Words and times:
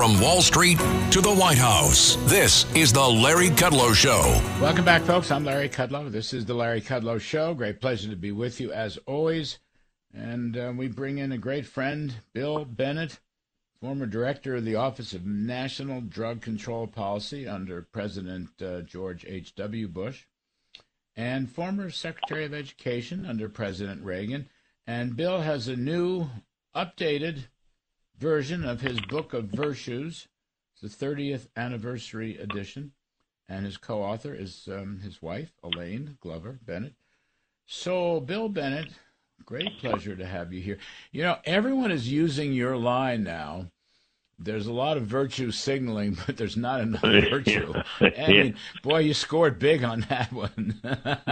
From 0.00 0.18
Wall 0.18 0.40
Street 0.40 0.78
to 1.10 1.20
the 1.20 1.34
White 1.34 1.58
House, 1.58 2.16
this 2.24 2.64
is 2.74 2.90
the 2.90 3.06
Larry 3.06 3.50
Kudlow 3.50 3.94
Show. 3.94 4.22
Welcome 4.58 4.86
back, 4.86 5.02
folks. 5.02 5.30
I'm 5.30 5.44
Larry 5.44 5.68
Kudlow. 5.68 6.10
This 6.10 6.32
is 6.32 6.46
the 6.46 6.54
Larry 6.54 6.80
Kudlow 6.80 7.20
Show. 7.20 7.52
Great 7.52 7.82
pleasure 7.82 8.08
to 8.08 8.16
be 8.16 8.32
with 8.32 8.62
you 8.62 8.72
as 8.72 8.96
always. 9.04 9.58
And 10.14 10.56
uh, 10.56 10.72
we 10.74 10.88
bring 10.88 11.18
in 11.18 11.32
a 11.32 11.36
great 11.36 11.66
friend, 11.66 12.14
Bill 12.32 12.64
Bennett, 12.64 13.20
former 13.78 14.06
director 14.06 14.56
of 14.56 14.64
the 14.64 14.74
Office 14.74 15.12
of 15.12 15.26
National 15.26 16.00
Drug 16.00 16.40
Control 16.40 16.86
Policy 16.86 17.46
under 17.46 17.82
President 17.82 18.48
uh, 18.62 18.80
George 18.80 19.26
H.W. 19.28 19.86
Bush, 19.86 20.24
and 21.14 21.52
former 21.52 21.90
Secretary 21.90 22.46
of 22.46 22.54
Education 22.54 23.26
under 23.26 23.50
President 23.50 24.02
Reagan. 24.02 24.48
And 24.86 25.14
Bill 25.14 25.42
has 25.42 25.68
a 25.68 25.76
new, 25.76 26.30
updated 26.74 27.48
version 28.20 28.64
of 28.64 28.82
his 28.82 29.00
Book 29.00 29.32
of 29.32 29.46
Virtues, 29.46 30.28
it's 30.80 30.96
the 30.96 31.06
30th 31.06 31.48
anniversary 31.56 32.36
edition, 32.36 32.92
and 33.48 33.64
his 33.64 33.78
co 33.78 34.02
author 34.02 34.34
is 34.34 34.68
um, 34.70 35.00
his 35.02 35.22
wife, 35.22 35.52
Elayne 35.64 36.18
Glover 36.20 36.60
Bennett. 36.64 36.94
So, 37.66 38.20
Bill 38.20 38.48
Bennett, 38.50 38.88
great 39.46 39.78
pleasure 39.78 40.14
to 40.14 40.26
have 40.26 40.52
you 40.52 40.60
here. 40.60 40.78
You 41.12 41.22
know, 41.22 41.38
everyone 41.44 41.90
is 41.90 42.12
using 42.12 42.52
your 42.52 42.76
line 42.76 43.24
now. 43.24 43.70
There's 44.38 44.66
a 44.66 44.72
lot 44.72 44.98
of 44.98 45.04
virtue 45.04 45.50
signaling, 45.50 46.18
but 46.26 46.36
there's 46.36 46.58
not 46.58 46.82
enough 46.82 47.00
virtue. 47.30 47.72
I 48.00 48.28
mean, 48.28 48.56
boy, 48.82 48.98
you 48.98 49.14
scored 49.14 49.58
big 49.58 49.82
on 49.82 50.00
that 50.10 50.30
one. 50.30 50.78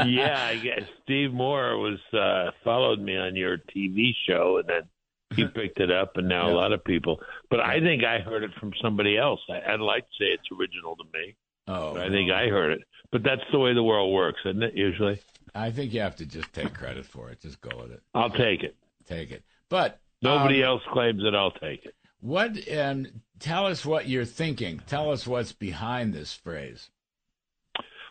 yeah, 0.06 0.42
I 0.42 0.56
guess 0.56 0.88
Steve 1.04 1.34
Moore 1.34 1.76
was 1.76 1.98
uh, 2.14 2.52
followed 2.64 3.00
me 3.00 3.14
on 3.14 3.36
your 3.36 3.58
TV 3.58 4.12
show, 4.26 4.58
and 4.58 4.68
then 4.68 4.82
he 5.34 5.46
picked 5.54 5.80
it 5.80 5.90
up, 5.90 6.16
and 6.16 6.28
now 6.28 6.48
yeah. 6.48 6.54
a 6.54 6.56
lot 6.56 6.72
of 6.72 6.84
people. 6.84 7.20
But 7.50 7.60
I 7.60 7.80
think 7.80 8.04
I 8.04 8.18
heard 8.18 8.42
it 8.42 8.50
from 8.58 8.72
somebody 8.82 9.16
else. 9.16 9.40
I, 9.48 9.72
would 9.72 9.80
like 9.80 10.04
to 10.04 10.14
say 10.18 10.26
it's 10.26 10.48
original 10.58 10.96
to 10.96 11.04
me. 11.12 11.36
Oh, 11.66 11.96
I 11.96 12.08
think 12.08 12.30
I 12.30 12.48
heard 12.48 12.72
it. 12.72 12.80
But 13.10 13.22
that's 13.22 13.42
the 13.52 13.58
way 13.58 13.74
the 13.74 13.82
world 13.82 14.12
works, 14.12 14.40
isn't 14.44 14.62
it? 14.62 14.74
Usually. 14.74 15.20
I 15.54 15.70
think 15.70 15.92
you 15.92 16.00
have 16.00 16.16
to 16.16 16.26
just 16.26 16.52
take 16.52 16.72
credit 16.74 17.04
for 17.06 17.30
it. 17.30 17.40
Just 17.40 17.60
go 17.60 17.76
with 17.82 17.92
it. 17.92 18.02
I'll 18.14 18.30
take 18.30 18.62
it. 18.62 18.76
Take 19.06 19.30
it. 19.30 19.42
But 19.68 20.00
nobody 20.22 20.62
um, 20.62 20.70
else 20.70 20.82
claims 20.92 21.22
it. 21.24 21.34
I'll 21.34 21.50
take 21.50 21.84
it. 21.84 21.94
What? 22.20 22.56
Um, 22.72 23.06
tell 23.38 23.66
us 23.66 23.84
what 23.84 24.08
you're 24.08 24.24
thinking. 24.24 24.80
Tell 24.86 25.10
us 25.10 25.26
what's 25.26 25.52
behind 25.52 26.12
this 26.12 26.32
phrase. 26.32 26.90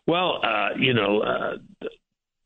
Well, 0.05 0.39
uh, 0.43 0.69
you 0.77 0.93
know, 0.93 1.21
uh, 1.21 1.57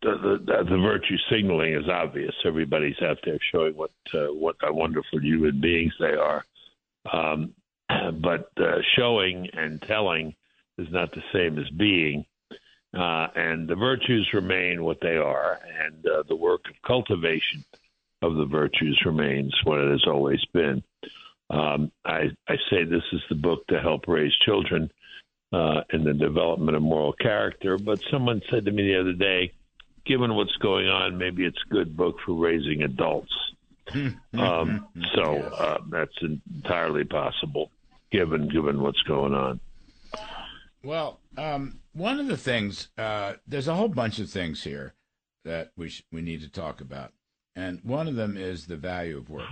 the, 0.02 0.40
the, 0.46 0.64
the 0.70 0.78
virtue 0.78 1.18
signaling 1.30 1.76
is 1.76 1.88
obvious. 1.90 2.34
Everybody's 2.46 3.02
out 3.02 3.20
there 3.24 3.40
showing 3.52 3.76
what 3.76 3.92
uh, 4.14 4.34
what 4.34 4.56
a 4.64 4.74
wonderful 4.74 5.22
human 5.22 5.62
beings 5.62 5.94
they 6.00 6.14
are. 6.14 6.44
Um, 7.12 7.54
but 8.22 8.52
uh, 8.58 8.80
showing 8.96 9.48
and 9.54 9.82
telling 9.82 10.36
is 10.78 10.88
not 10.92 11.12
the 11.12 11.24
same 11.34 11.60
as 11.60 11.70
being. 11.72 12.26
Uh, 12.94 13.28
and 13.36 13.70
the 13.70 13.76
virtues 13.76 14.30
remain 14.34 14.84
what 14.84 14.98
they 15.02 15.16
are, 15.16 15.60
and 15.82 16.06
uh, 16.06 16.24
the 16.28 16.36
work 16.36 16.62
of 16.70 16.76
cultivation 16.86 17.64
of 18.22 18.36
the 18.36 18.46
virtues 18.46 19.02
remains 19.06 19.54
what 19.64 19.80
it 19.80 19.90
has 19.92 20.04
always 20.08 20.44
been. 20.54 20.84
Um, 21.50 21.92
I, 22.06 22.30
I 22.48 22.56
say 22.70 22.84
this 22.84 23.04
is 23.14 23.22
the 23.30 23.36
book 23.36 23.66
to 23.68 23.80
help 23.80 24.08
raise 24.08 24.34
children 24.46 24.92
uh, 25.54 25.82
in 25.92 26.04
the 26.04 26.14
development 26.14 26.76
of 26.76 26.84
moral 26.84 27.14
character. 27.14 27.78
But 27.78 28.02
someone 28.12 28.42
said 28.50 28.66
to 28.66 28.72
me 28.72 28.84
the 28.84 29.00
other 29.00 29.14
day, 29.14 29.54
given 30.06 30.36
what's 30.36 30.56
going 30.58 30.88
on, 30.88 31.18
maybe 31.18 31.46
it's 31.46 31.60
a 31.70 31.74
good 31.74 31.96
book 31.96 32.18
for 32.26 32.34
raising 32.34 32.84
adults. 32.84 33.32
um, 34.38 34.88
so 35.16 35.38
uh, 35.38 35.80
that's 35.90 36.16
entirely 36.22 37.04
possible, 37.04 37.72
given 38.12 38.48
given 38.48 38.82
what's 38.82 39.02
going 39.04 39.34
on. 39.34 39.60
Well, 40.84 41.20
um, 41.38 41.80
one 41.94 42.20
of 42.20 42.28
the 42.28 42.38
things 42.38 42.90
uh, 42.98 43.34
there's 43.48 43.68
a 43.68 43.76
whole 43.76 43.90
bunch 43.90 44.20
of 44.20 44.30
things 44.30 44.64
here 44.64 44.94
that 45.44 45.72
we 45.76 45.90
sh- 45.90 46.04
we 46.12 46.22
need 46.22 46.42
to 46.42 46.50
talk 46.50 46.82
about, 46.82 47.12
and 47.56 47.80
one 47.84 48.08
of 48.08 48.16
them 48.16 48.38
is 48.38 48.68
the 48.68 48.78
value 48.78 49.18
of 49.18 49.30
work, 49.30 49.50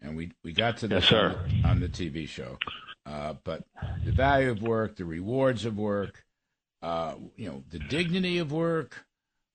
and 0.00 0.16
we 0.16 0.32
we 0.42 0.52
got 0.52 0.78
to 0.78 0.88
this 0.88 1.10
yes, 1.10 1.34
on, 1.34 1.62
on, 1.64 1.80
the 1.80 1.88
TV 1.88 2.26
show, 2.26 2.58
uh, 3.06 3.34
but 3.44 3.64
the 4.04 4.12
value 4.12 4.50
of 4.50 4.62
work, 4.62 4.96
the 4.96 5.04
rewards 5.04 5.64
of 5.64 5.78
work, 5.78 6.24
uh, 6.82 7.14
you 7.36 7.48
know, 7.48 7.62
the 7.70 7.78
dignity 7.78 8.38
of 8.38 8.50
work, 8.52 9.06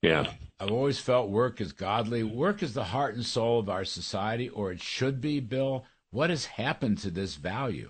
yeah. 0.04 0.32
I've 0.60 0.72
always 0.72 1.00
felt 1.00 1.30
work 1.30 1.60
is 1.60 1.74
godly. 1.74 2.24
Work 2.24 2.62
is 2.62 2.74
the 2.74 2.84
heart 2.84 3.16
and 3.16 3.26
soul 3.26 3.60
of 3.60 3.70
our 3.70 3.86
society, 3.86 4.50
or 4.50 4.72
it 4.72 4.82
should 4.82 5.20
be, 5.20 5.40
Bill. 5.40 5.86
What 6.12 6.30
has 6.30 6.46
happened 6.46 7.00
to 7.00 7.10
this 7.10 7.36
value? 7.36 7.90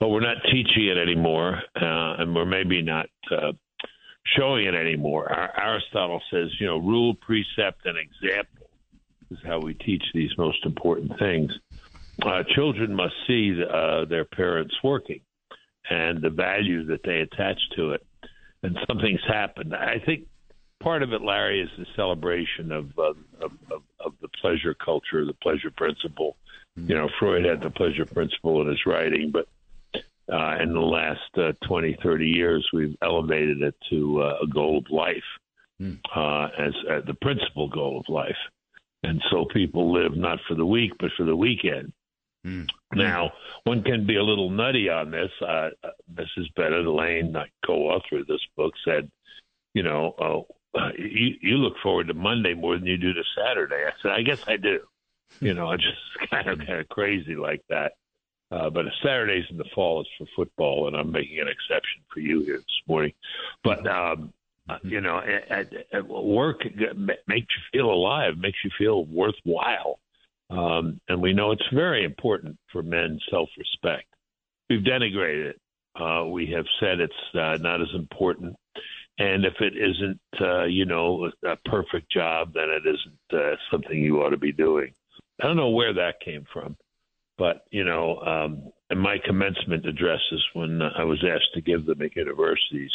Well, 0.00 0.10
we're 0.10 0.20
not 0.20 0.36
teaching 0.52 0.86
it 0.86 0.98
anymore, 0.98 1.62
uh, 1.76 2.16
and 2.18 2.34
we're 2.34 2.44
maybe 2.44 2.82
not 2.82 3.06
uh, 3.30 3.52
showing 4.36 4.66
it 4.66 4.74
anymore. 4.74 5.32
Our, 5.32 5.52
Aristotle 5.58 6.20
says, 6.30 6.48
you 6.60 6.66
know, 6.66 6.78
rule, 6.78 7.14
precept, 7.14 7.86
and 7.86 7.96
example 7.96 8.68
is 9.30 9.38
how 9.44 9.60
we 9.60 9.74
teach 9.74 10.02
these 10.12 10.30
most 10.36 10.64
important 10.66 11.12
things. 11.18 11.52
Uh, 12.22 12.42
children 12.54 12.94
must 12.94 13.14
see 13.26 13.62
uh, 13.62 14.04
their 14.04 14.24
parents 14.24 14.74
working 14.82 15.20
and 15.88 16.20
the 16.20 16.30
value 16.30 16.84
that 16.86 17.00
they 17.04 17.20
attach 17.20 17.58
to 17.76 17.92
it. 17.92 18.04
And 18.62 18.78
something's 18.86 19.24
happened. 19.26 19.74
I 19.74 20.00
think 20.04 20.24
part 20.80 21.02
of 21.02 21.12
it, 21.12 21.22
Larry, 21.22 21.60
is 21.60 21.70
the 21.78 21.86
celebration 21.96 22.72
of 22.72 22.98
uh, 22.98 23.14
of, 23.40 23.52
of, 23.70 23.82
of, 24.04 24.12
the 24.20 24.28
pleasure 24.40 24.74
culture, 24.74 25.24
the 25.24 25.34
pleasure 25.34 25.70
principle. 25.76 26.36
Mm-hmm. 26.78 26.90
You 26.90 26.96
know, 26.96 27.08
Freud 27.18 27.44
had 27.44 27.60
the 27.60 27.70
pleasure 27.70 28.04
principle 28.04 28.60
in 28.62 28.68
his 28.68 28.84
writing, 28.86 29.32
but 29.32 29.46
uh, 30.32 30.56
in 30.62 30.72
the 30.72 30.80
last 30.80 31.20
uh, 31.36 31.52
20, 31.66 31.98
30 32.02 32.26
years, 32.26 32.68
we've 32.72 32.96
elevated 33.02 33.62
it 33.62 33.74
to 33.90 34.22
uh, 34.22 34.38
a 34.42 34.46
goal 34.46 34.78
of 34.78 34.90
life 34.90 35.16
mm. 35.80 35.98
as 36.58 36.72
uh, 36.88 37.00
the 37.06 37.16
principal 37.20 37.68
goal 37.68 37.98
of 37.98 38.12
life. 38.12 38.36
And 39.02 39.20
so 39.30 39.46
people 39.52 39.92
live 39.92 40.16
not 40.16 40.38
for 40.46 40.54
the 40.54 40.66
week, 40.66 40.92
but 41.00 41.10
for 41.16 41.24
the 41.24 41.34
weekend. 41.34 41.92
Mm. 42.46 42.68
Now, 42.94 43.32
one 43.64 43.82
can 43.82 44.06
be 44.06 44.16
a 44.16 44.22
little 44.22 44.50
nutty 44.50 44.88
on 44.88 45.10
this. 45.10 45.30
Uh, 45.46 45.70
Mrs. 46.14 46.54
Bennett 46.54 46.86
Lane, 46.86 47.34
co-author 47.66 48.20
of 48.20 48.26
this 48.26 48.40
book, 48.56 48.72
said, 48.84 49.10
you 49.74 49.82
know, 49.82 50.14
uh, 50.18 50.52
you, 50.98 51.34
you 51.40 51.56
look 51.56 51.74
forward 51.82 52.08
to 52.08 52.14
Monday 52.14 52.54
more 52.54 52.76
than 52.76 52.86
you 52.86 52.96
do 52.96 53.12
to 53.12 53.22
Saturday. 53.36 53.84
I 53.86 53.92
said, 54.02 54.12
I 54.12 54.22
guess 54.22 54.42
I 54.46 54.56
do. 54.56 54.80
You 55.40 55.54
know, 55.54 55.70
it's 55.72 55.84
just 55.84 56.30
kind 56.30 56.48
of 56.48 56.58
kind 56.58 56.80
of 56.80 56.88
crazy 56.88 57.36
like 57.36 57.62
that. 57.68 57.92
Uh, 58.50 58.68
but 58.68 58.84
Saturdays 59.02 59.44
in 59.50 59.56
the 59.56 59.64
fall 59.74 60.00
is 60.00 60.08
for 60.18 60.26
football, 60.34 60.88
and 60.88 60.96
I'm 60.96 61.12
making 61.12 61.38
an 61.38 61.48
exception 61.48 62.02
for 62.12 62.20
you 62.20 62.40
here 62.40 62.56
this 62.56 62.82
morning. 62.88 63.12
But 63.62 63.86
um, 63.86 64.32
you 64.82 65.00
know, 65.00 65.18
at, 65.18 65.72
at 65.92 66.08
work 66.08 66.64
makes 67.28 67.54
you 67.54 67.62
feel 67.72 67.90
alive, 67.90 68.38
makes 68.38 68.58
you 68.64 68.70
feel 68.76 69.04
worthwhile, 69.04 70.00
um, 70.50 71.00
and 71.08 71.22
we 71.22 71.32
know 71.32 71.52
it's 71.52 71.62
very 71.72 72.04
important 72.04 72.58
for 72.72 72.82
men's 72.82 73.22
self-respect. 73.30 74.06
We've 74.68 74.82
denigrated 74.82 75.50
it. 75.50 75.60
Uh, 76.00 76.26
we 76.26 76.46
have 76.46 76.66
said 76.80 77.00
it's 77.00 77.12
uh, 77.34 77.58
not 77.60 77.80
as 77.80 77.88
important 77.94 78.56
and 79.20 79.44
if 79.44 79.52
it 79.60 79.74
isn't, 79.76 80.20
uh, 80.40 80.64
you 80.64 80.86
know, 80.86 81.30
a 81.46 81.56
perfect 81.68 82.10
job, 82.10 82.54
then 82.54 82.70
it 82.70 82.82
isn't 82.88 83.38
uh, 83.38 83.54
something 83.70 83.98
you 83.98 84.22
ought 84.22 84.30
to 84.30 84.38
be 84.38 84.50
doing. 84.50 84.94
I 85.40 85.46
don't 85.46 85.58
know 85.58 85.68
where 85.68 85.92
that 85.92 86.20
came 86.24 86.46
from, 86.50 86.74
but 87.36 87.64
you 87.70 87.84
know, 87.84 88.18
um, 88.20 88.72
in 88.88 88.98
my 88.98 89.18
commencement 89.22 89.84
addresses, 89.86 90.42
when 90.54 90.80
I 90.80 91.04
was 91.04 91.22
asked 91.22 91.52
to 91.52 91.60
give 91.60 91.84
them 91.84 92.00
at 92.00 92.16
universities, 92.16 92.90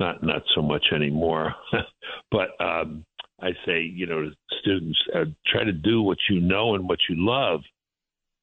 not 0.00 0.24
not 0.24 0.42
so 0.56 0.62
much 0.62 0.84
anymore, 0.92 1.54
but 2.32 2.48
um, 2.60 3.04
I 3.40 3.50
say, 3.64 3.82
you 3.82 4.06
know, 4.06 4.30
students, 4.60 4.98
uh, 5.14 5.26
try 5.46 5.62
to 5.62 5.72
do 5.72 6.02
what 6.02 6.18
you 6.28 6.40
know 6.40 6.74
and 6.74 6.88
what 6.88 6.98
you 7.08 7.14
love, 7.18 7.60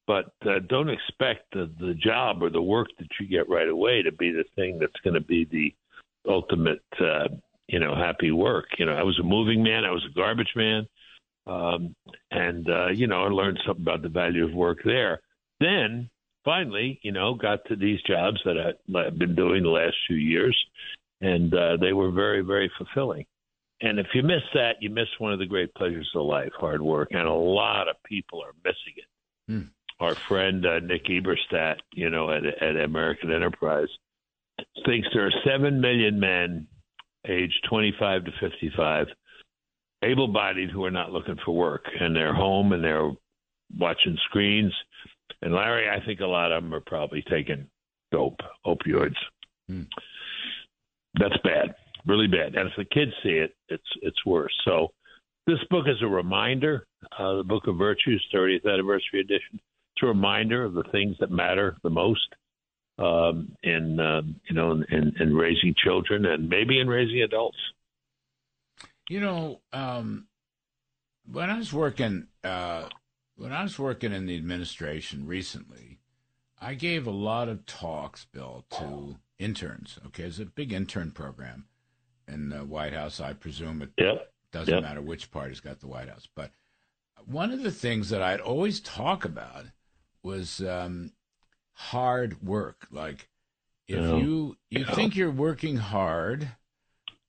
but 0.06 0.32
uh, 0.46 0.60
don't 0.70 0.88
expect 0.88 1.52
the, 1.52 1.70
the 1.80 1.94
job 1.94 2.42
or 2.42 2.48
the 2.48 2.62
work 2.62 2.88
that 2.98 3.08
you 3.20 3.28
get 3.28 3.48
right 3.50 3.68
away 3.68 4.02
to 4.02 4.12
be 4.12 4.30
the 4.30 4.44
thing 4.56 4.78
that's 4.78 5.00
going 5.04 5.14
to 5.14 5.20
be 5.20 5.46
the 5.50 5.74
ultimate, 6.28 6.82
uh, 7.00 7.28
you 7.68 7.78
know, 7.78 7.94
happy 7.94 8.30
work. 8.30 8.66
You 8.78 8.86
know, 8.86 8.92
I 8.92 9.02
was 9.02 9.18
a 9.18 9.24
moving 9.24 9.62
man, 9.62 9.84
I 9.84 9.90
was 9.90 10.04
a 10.08 10.14
garbage 10.14 10.52
man, 10.56 10.86
um, 11.46 11.94
and 12.30 12.68
uh, 12.68 12.88
you 12.88 13.06
know, 13.06 13.24
I 13.24 13.28
learned 13.28 13.60
something 13.66 13.82
about 13.82 14.02
the 14.02 14.08
value 14.08 14.44
of 14.44 14.52
work 14.52 14.78
there. 14.84 15.20
Then 15.60 16.10
finally, 16.44 16.98
you 17.02 17.12
know, 17.12 17.34
got 17.34 17.64
to 17.66 17.76
these 17.76 18.00
jobs 18.02 18.40
that 18.44 18.56
I, 18.58 18.98
I've 18.98 19.18
been 19.18 19.34
doing 19.34 19.62
the 19.62 19.68
last 19.70 19.96
few 20.06 20.16
years, 20.16 20.56
and 21.20 21.52
uh, 21.54 21.76
they 21.76 21.92
were 21.92 22.10
very, 22.10 22.42
very 22.42 22.70
fulfilling. 22.76 23.26
And 23.82 23.98
if 23.98 24.08
you 24.14 24.22
miss 24.22 24.42
that, 24.54 24.76
you 24.80 24.90
miss 24.90 25.08
one 25.18 25.32
of 25.32 25.38
the 25.38 25.46
great 25.46 25.74
pleasures 25.74 26.10
of 26.14 26.26
life, 26.26 26.52
hard 26.58 26.82
work, 26.82 27.08
and 27.12 27.26
a 27.26 27.32
lot 27.32 27.88
of 27.88 27.96
people 28.04 28.42
are 28.42 28.52
missing 28.62 28.94
it. 28.96 29.50
Mm. 29.50 29.70
Our 30.00 30.14
friend 30.14 30.64
uh, 30.66 30.80
Nick 30.80 31.06
Eberstadt, 31.06 31.76
you 31.92 32.10
know, 32.10 32.30
at, 32.30 32.44
at 32.44 32.76
American 32.76 33.32
Enterprise, 33.32 33.88
thinks 34.86 35.08
there 35.12 35.26
are 35.26 35.32
7 35.44 35.80
million 35.80 36.18
men 36.18 36.66
aged 37.26 37.66
25 37.68 38.24
to 38.24 38.30
55, 38.40 39.06
able 40.02 40.28
bodied, 40.28 40.70
who 40.70 40.84
are 40.84 40.90
not 40.90 41.12
looking 41.12 41.36
for 41.44 41.54
work. 41.54 41.84
And 42.00 42.14
they're 42.14 42.34
home 42.34 42.72
and 42.72 42.82
they're 42.82 43.12
watching 43.78 44.16
screens 44.28 44.72
And 45.42 45.54
Larry, 45.54 45.88
I 45.88 46.04
think 46.04 46.20
a 46.20 46.26
lot 46.26 46.52
of 46.52 46.62
them 46.62 46.74
are 46.74 46.80
probably 46.80 47.22
taking 47.30 47.66
dope, 48.12 48.40
opioids. 48.66 49.16
Hmm. 49.68 49.82
That's 51.18 51.36
bad, 51.42 51.74
really 52.06 52.26
bad. 52.26 52.54
And 52.54 52.68
if 52.68 52.76
the 52.76 52.84
kids 52.84 53.12
see 53.22 53.30
it, 53.30 53.54
it's 53.68 53.82
it's 54.02 54.24
worse. 54.24 54.54
So 54.64 54.88
this 55.46 55.58
book 55.70 55.86
is 55.88 56.02
a 56.02 56.06
reminder. 56.06 56.86
Uh, 57.18 57.36
the 57.36 57.44
Book 57.44 57.66
of 57.66 57.76
Virtues, 57.76 58.24
30th 58.32 58.66
anniversary 58.70 59.20
edition. 59.20 59.54
It's 59.54 60.02
a 60.02 60.06
reminder 60.06 60.64
of 60.64 60.74
the 60.74 60.84
things 60.92 61.16
that 61.20 61.30
matter 61.30 61.76
the 61.82 61.90
most 61.90 62.28
um, 63.00 63.56
in 63.62 63.98
uh, 63.98 64.22
you 64.48 64.54
know 64.54 64.72
in, 64.72 65.14
in 65.18 65.34
raising 65.34 65.74
children 65.74 66.26
and 66.26 66.48
maybe 66.48 66.78
in 66.78 66.88
raising 66.88 67.22
adults. 67.22 67.58
You 69.08 69.20
know, 69.20 69.60
um, 69.72 70.26
when 71.30 71.50
I 71.50 71.58
was 71.58 71.72
working 71.72 72.28
uh, 72.44 72.84
when 73.36 73.52
I 73.52 73.62
was 73.62 73.78
working 73.78 74.12
in 74.12 74.26
the 74.26 74.36
administration 74.36 75.26
recently, 75.26 75.98
I 76.60 76.74
gave 76.74 77.06
a 77.06 77.12
lot 77.12 77.48
of 77.48 77.64
talks, 77.66 78.26
Bill, 78.26 78.66
to 78.78 79.16
interns. 79.38 79.98
Okay, 80.06 80.24
it's 80.24 80.38
a 80.38 80.44
big 80.44 80.72
intern 80.72 81.10
program 81.10 81.66
in 82.28 82.50
the 82.50 82.64
White 82.64 82.92
House. 82.92 83.20
I 83.20 83.32
presume 83.32 83.82
it 83.82 83.90
yep. 83.96 84.32
doesn't 84.52 84.74
yep. 84.74 84.82
matter 84.82 85.00
which 85.00 85.30
party's 85.30 85.60
got 85.60 85.80
the 85.80 85.88
White 85.88 86.08
House. 86.08 86.28
But 86.34 86.50
one 87.24 87.50
of 87.50 87.62
the 87.62 87.72
things 87.72 88.10
that 88.10 88.22
I'd 88.22 88.40
always 88.40 88.80
talk 88.80 89.24
about 89.24 89.66
was 90.22 90.60
um, 90.60 91.12
hard 91.80 92.42
work. 92.42 92.86
Like 92.90 93.28
if 93.88 93.98
yeah. 93.98 94.16
you 94.16 94.56
you 94.68 94.84
yeah. 94.86 94.94
think 94.94 95.16
you're 95.16 95.30
working 95.30 95.76
hard, 95.76 96.48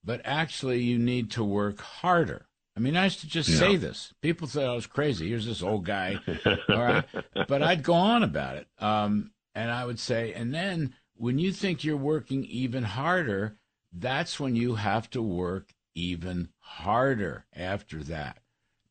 but 0.04 0.22
actually 0.26 0.82
you 0.82 1.00
need 1.00 1.32
to 1.32 1.44
work 1.44 1.80
harder. 1.80 2.48
I 2.76 2.80
mean, 2.80 2.96
I 2.96 3.06
used 3.06 3.20
to 3.22 3.28
just 3.28 3.50
yeah. 3.50 3.60
say 3.60 3.76
this. 3.76 4.14
People 4.22 4.48
thought 4.48 4.66
I 4.66 4.76
was 4.76 4.88
crazy. 4.88 5.30
Here's 5.30 5.46
this 5.46 5.62
old 5.62 5.86
guy. 5.86 6.20
All 6.46 6.78
right. 6.78 7.04
But 7.48 7.62
I'd 7.62 7.84
go 7.84 7.94
on 7.94 8.24
about 8.24 8.58
it. 8.58 8.68
Um, 8.80 9.32
and 9.54 9.70
I 9.70 9.86
would 9.86 10.00
say, 10.00 10.34
and 10.34 10.54
then 10.54 10.94
when 11.16 11.38
you 11.38 11.52
think 11.52 11.84
you're 11.84 11.98
working 11.98 12.46
even 12.46 12.84
harder, 12.84 13.58
that's 13.92 14.40
when 14.40 14.56
you 14.56 14.76
have 14.76 15.10
to 15.10 15.22
work 15.22 15.74
even 15.96 16.50
harder 16.60 17.46
after 17.54 18.04
that 18.04 18.38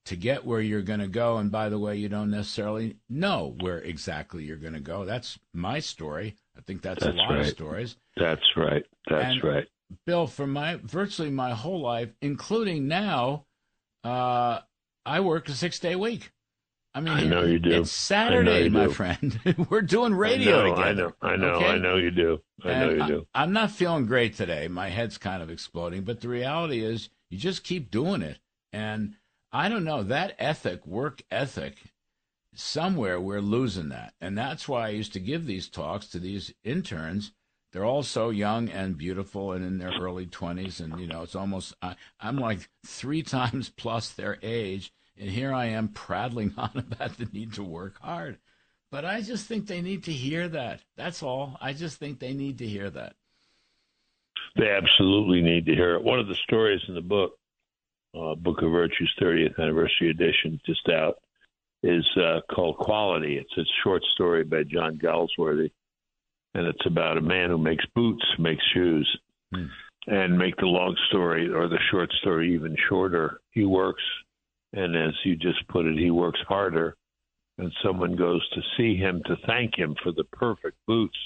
to 0.07 0.17
get 0.17 0.45
where 0.45 0.61
you're 0.61 0.83
going 0.83 1.01
to 1.01 1.09
go. 1.09 1.39
And 1.39 1.51
by 1.51 1.69
the 1.69 1.79
way, 1.79 1.97
you 1.97 2.09
don't 2.09 2.31
necessarily 2.31 2.97
know 3.09 3.55
where 3.61 3.79
exactly 3.79 4.45
you're 4.45 4.57
going 4.57 4.75
to 4.75 4.81
go. 4.81 5.05
That's 5.05 5.39
my 5.53 5.81
story. 5.81 6.37
I 6.57 6.63
think 6.63 6.83
that's, 6.83 7.05
that's 7.05 7.15
a 7.15 7.17
lot 7.17 7.31
right. 7.31 7.41
of 7.41 7.47
stories. 7.47 7.97
That's 8.17 8.57
right. 8.57 8.85
That's 9.09 9.35
and 9.35 9.45
right. 9.45 9.67
Bill, 10.07 10.27
for 10.27 10.47
my 10.47 10.77
virtually 10.83 11.31
my 11.31 11.53
whole 11.53 11.81
life, 11.81 12.11
including 12.23 12.87
now, 12.87 13.47
uh, 14.05 14.61
I 15.05 15.21
work 15.21 15.49
a 15.49 15.53
six 15.53 15.79
day 15.79 15.97
week. 15.97 16.31
I 16.93 17.01
mean, 17.01 17.15
I 17.15 17.25
know 17.25 17.43
you 17.43 17.61
do. 17.61 17.71
It's 17.83 17.93
Saturday, 17.93 18.69
my 18.69 18.87
do. 18.87 18.93
friend. 18.93 19.41
We're 19.71 19.83
doing 19.83 20.13
radio 20.13 20.61
I 20.61 20.63
know, 20.63 20.75
together. 20.75 21.15
I 21.23 21.27
know. 21.29 21.33
I 21.33 21.37
know. 21.37 21.55
okay? 21.55 21.67
I 21.67 21.79
know 21.79 21.97
you 21.97 22.11
do. 22.11 22.39
I 22.65 22.71
and 22.71 22.81
know 22.81 23.07
you 23.07 23.13
do. 23.13 23.27
I, 23.33 23.43
I'm 23.43 23.53
not 23.53 23.71
feeling 23.71 24.07
great 24.07 24.37
today. 24.37 24.67
My 24.67 24.89
head's 24.89 25.17
kind 25.17 25.43
of 25.43 25.51
exploding, 25.51 26.03
but 26.03 26.21
the 26.21 26.29
reality 26.29 26.85
is, 26.85 27.09
you 27.31 27.39
just 27.39 27.63
keep 27.63 27.93
doing 27.93 28.23
it. 28.23 28.39
And 28.73 29.15
I 29.53 29.69
don't 29.69 29.85
know. 29.85 30.03
That 30.03 30.37
ethic, 30.39 30.87
work 30.87 31.23
ethic. 31.31 31.77
Somewhere 32.53 33.21
we're 33.21 33.41
losing 33.41 33.91
that, 33.91 34.15
and 34.21 34.37
that's 34.37 34.69
why 34.69 34.87
I 34.87 34.91
used 34.91 35.13
to 35.13 35.21
give 35.21 35.47
these 35.47 35.69
talks 35.69 36.09
to 36.09 36.19
these 36.19 36.53
interns. 36.65 37.33
They're 37.73 37.85
all 37.85 38.03
so 38.03 38.31
young 38.31 38.69
and 38.69 38.99
beautiful 38.99 39.53
and 39.53 39.65
in 39.65 39.79
their 39.79 39.93
early 40.01 40.27
20s 40.27 40.81
and 40.81 40.99
you 40.99 41.07
know 41.07 41.23
it's 41.23 41.37
almost 41.37 41.75
I, 41.81 41.95
i'm 42.19 42.37
like 42.37 42.69
three 42.85 43.23
times 43.39 43.69
plus 43.69 44.11
their 44.11 44.39
age. 44.43 44.93
And 45.17 45.31
here 45.31 45.53
i 45.53 45.67
am 45.67 45.89
prattling 45.89 46.55
on 46.59 46.71
about 46.75 47.17
the 47.17 47.29
need 47.33 47.53
to 47.55 47.63
work 47.63 47.99
hard. 48.01 48.39
But 48.91 49.05
i 49.05 49.21
just 49.21 49.47
think 49.47 49.67
they 49.67 49.83
need 49.83 50.05
to 50.05 50.13
hear 50.13 50.49
that. 50.49 50.81
That's 50.97 51.23
all. 51.23 51.57
I 51.61 51.73
just 51.73 51.99
think 51.99 52.19
they 52.19 52.35
need 52.35 52.59
to 52.59 52.67
hear 52.67 52.91
that. 52.91 53.15
They 54.57 54.69
absolutely 54.69 55.43
need 55.43 55.67
to 55.67 55.75
hear 55.75 55.95
it. 55.95 56.03
One 56.03 56.19
of 56.19 56.27
the 56.27 56.35
stories 56.35 56.81
in 56.89 56.97
the 56.97 57.01
book 57.01 57.39
uh, 58.15 58.35
book 58.35 58.63
of 58.63 58.71
virtues 58.71 59.13
30th 59.21 59.59
anniversary 59.59 60.11
edition 60.11 60.61
just 60.67 60.89
out 60.89 61.17
is 61.83 62.07
uh, 62.17 62.41
called 62.55 62.77
quality 62.77 63.37
it's 63.39 63.57
a 63.57 63.65
short 63.83 64.03
story 64.15 64.45
by 64.45 64.63
john 64.65 64.99
galsworthy 64.99 65.71
and 66.55 66.67
it's 66.67 66.87
about 66.87 67.17
a 67.17 67.23
man 67.23 67.51
who 67.51 67.59
makes 67.59 67.85
boots, 67.95 68.25
makes 68.39 68.63
shoes. 68.75 69.19
Hmm. 69.55 69.67
And 70.07 70.39
make 70.39 70.57
the 70.57 70.67
long 70.67 70.97
story 71.09 71.53
or 71.53 71.69
the 71.69 71.79
short 71.91 72.11
story 72.23 72.55
even 72.55 72.75
shorter. 72.89 73.43
He 73.51 73.67
works, 73.67 74.03
and 74.73 74.97
as 74.97 75.13
you 75.25 75.37
just 75.37 75.69
put 75.69 75.85
it, 75.85 75.99
he 75.99 76.11
works 76.11 76.41
harder. 76.49 76.97
And 77.59 77.71
someone 77.85 78.17
goes 78.17 78.49
to 78.55 78.63
see 78.77 78.97
him 78.97 79.23
to 79.27 79.37
thank 79.47 79.79
him 79.79 79.95
for 80.03 80.11
the 80.13 80.25
perfect 80.25 80.79
boots 80.87 81.19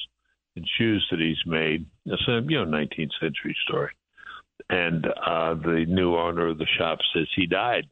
and 0.57 0.69
shoes 0.77 1.07
that 1.11 1.21
he's 1.21 1.39
made. 1.47 1.87
It's 2.05 2.27
a 2.27 2.43
you 2.49 2.65
know 2.65 2.67
19th 2.67 3.13
century 3.21 3.57
story. 3.65 3.93
And 4.71 5.07
uh, 5.07 5.55
the 5.55 5.85
new 5.89 6.17
owner 6.17 6.49
of 6.49 6.59
the 6.59 6.67
shop 6.79 6.99
says 7.15 7.27
he 7.37 7.47
died. 7.47 7.87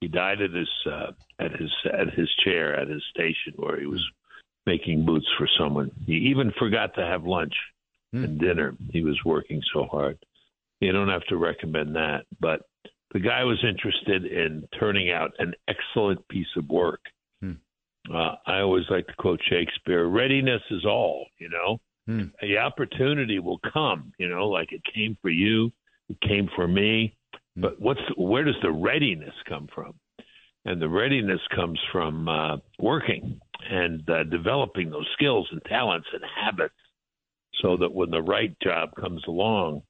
He 0.00 0.08
died 0.08 0.42
at 0.42 0.50
his 0.50 0.68
uh, 0.90 1.12
at 1.38 1.52
his 1.52 1.70
at 1.92 2.12
his 2.12 2.28
chair 2.44 2.74
at 2.74 2.88
his 2.88 3.02
station 3.10 3.54
where 3.56 3.78
he 3.78 3.86
was 3.86 4.04
making 4.66 5.04
boots 5.04 5.26
for 5.38 5.48
someone. 5.58 5.90
He 6.06 6.14
even 6.14 6.52
forgot 6.58 6.94
to 6.96 7.02
have 7.02 7.24
lunch 7.24 7.54
mm. 8.14 8.24
and 8.24 8.40
dinner. 8.40 8.74
He 8.90 9.02
was 9.02 9.18
working 9.24 9.62
so 9.72 9.84
hard. 9.84 10.18
You 10.80 10.92
don't 10.92 11.08
have 11.08 11.24
to 11.26 11.36
recommend 11.36 11.94
that, 11.94 12.24
but 12.40 12.62
the 13.12 13.20
guy 13.20 13.44
was 13.44 13.62
interested 13.62 14.24
in 14.24 14.66
turning 14.78 15.10
out 15.10 15.30
an 15.38 15.54
excellent 15.68 16.26
piece 16.28 16.46
of 16.56 16.68
work. 16.68 17.00
Mm. 17.44 17.58
Uh, 18.12 18.34
I 18.46 18.60
always 18.60 18.84
like 18.90 19.06
to 19.06 19.14
quote 19.14 19.40
Shakespeare: 19.48 20.06
"Readiness 20.06 20.62
is 20.70 20.84
all." 20.84 21.26
You 21.38 21.50
know, 21.50 21.80
mm. 22.08 22.32
the 22.40 22.58
opportunity 22.58 23.38
will 23.38 23.60
come. 23.72 24.12
You 24.18 24.28
know, 24.28 24.48
like 24.48 24.72
it 24.72 24.82
came 24.92 25.16
for 25.22 25.30
you, 25.30 25.70
it 26.08 26.20
came 26.20 26.48
for 26.54 26.66
me. 26.68 27.16
Hmm. 27.56 27.62
But 27.62 27.80
what's 27.80 28.00
where 28.16 28.44
does 28.44 28.56
the 28.62 28.72
readiness 28.72 29.34
come 29.48 29.68
from? 29.74 29.94
And 30.64 30.80
the 30.80 30.88
readiness 30.88 31.40
comes 31.54 31.80
from 31.90 32.28
uh, 32.28 32.56
working 32.78 33.40
and 33.68 34.08
uh, 34.08 34.22
developing 34.24 34.90
those 34.90 35.08
skills 35.14 35.48
and 35.50 35.60
talents 35.64 36.06
and 36.12 36.22
habits 36.40 36.74
so 37.60 37.76
that 37.78 37.92
when 37.92 38.10
the 38.10 38.22
right 38.22 38.56
job 38.62 38.90
comes 38.94 39.22
along, 39.26 39.82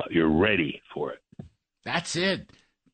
uh, 0.00 0.06
you're 0.10 0.28
ready 0.28 0.82
for 0.92 1.12
it. 1.12 1.20
That's 1.84 2.16
it. 2.16 2.50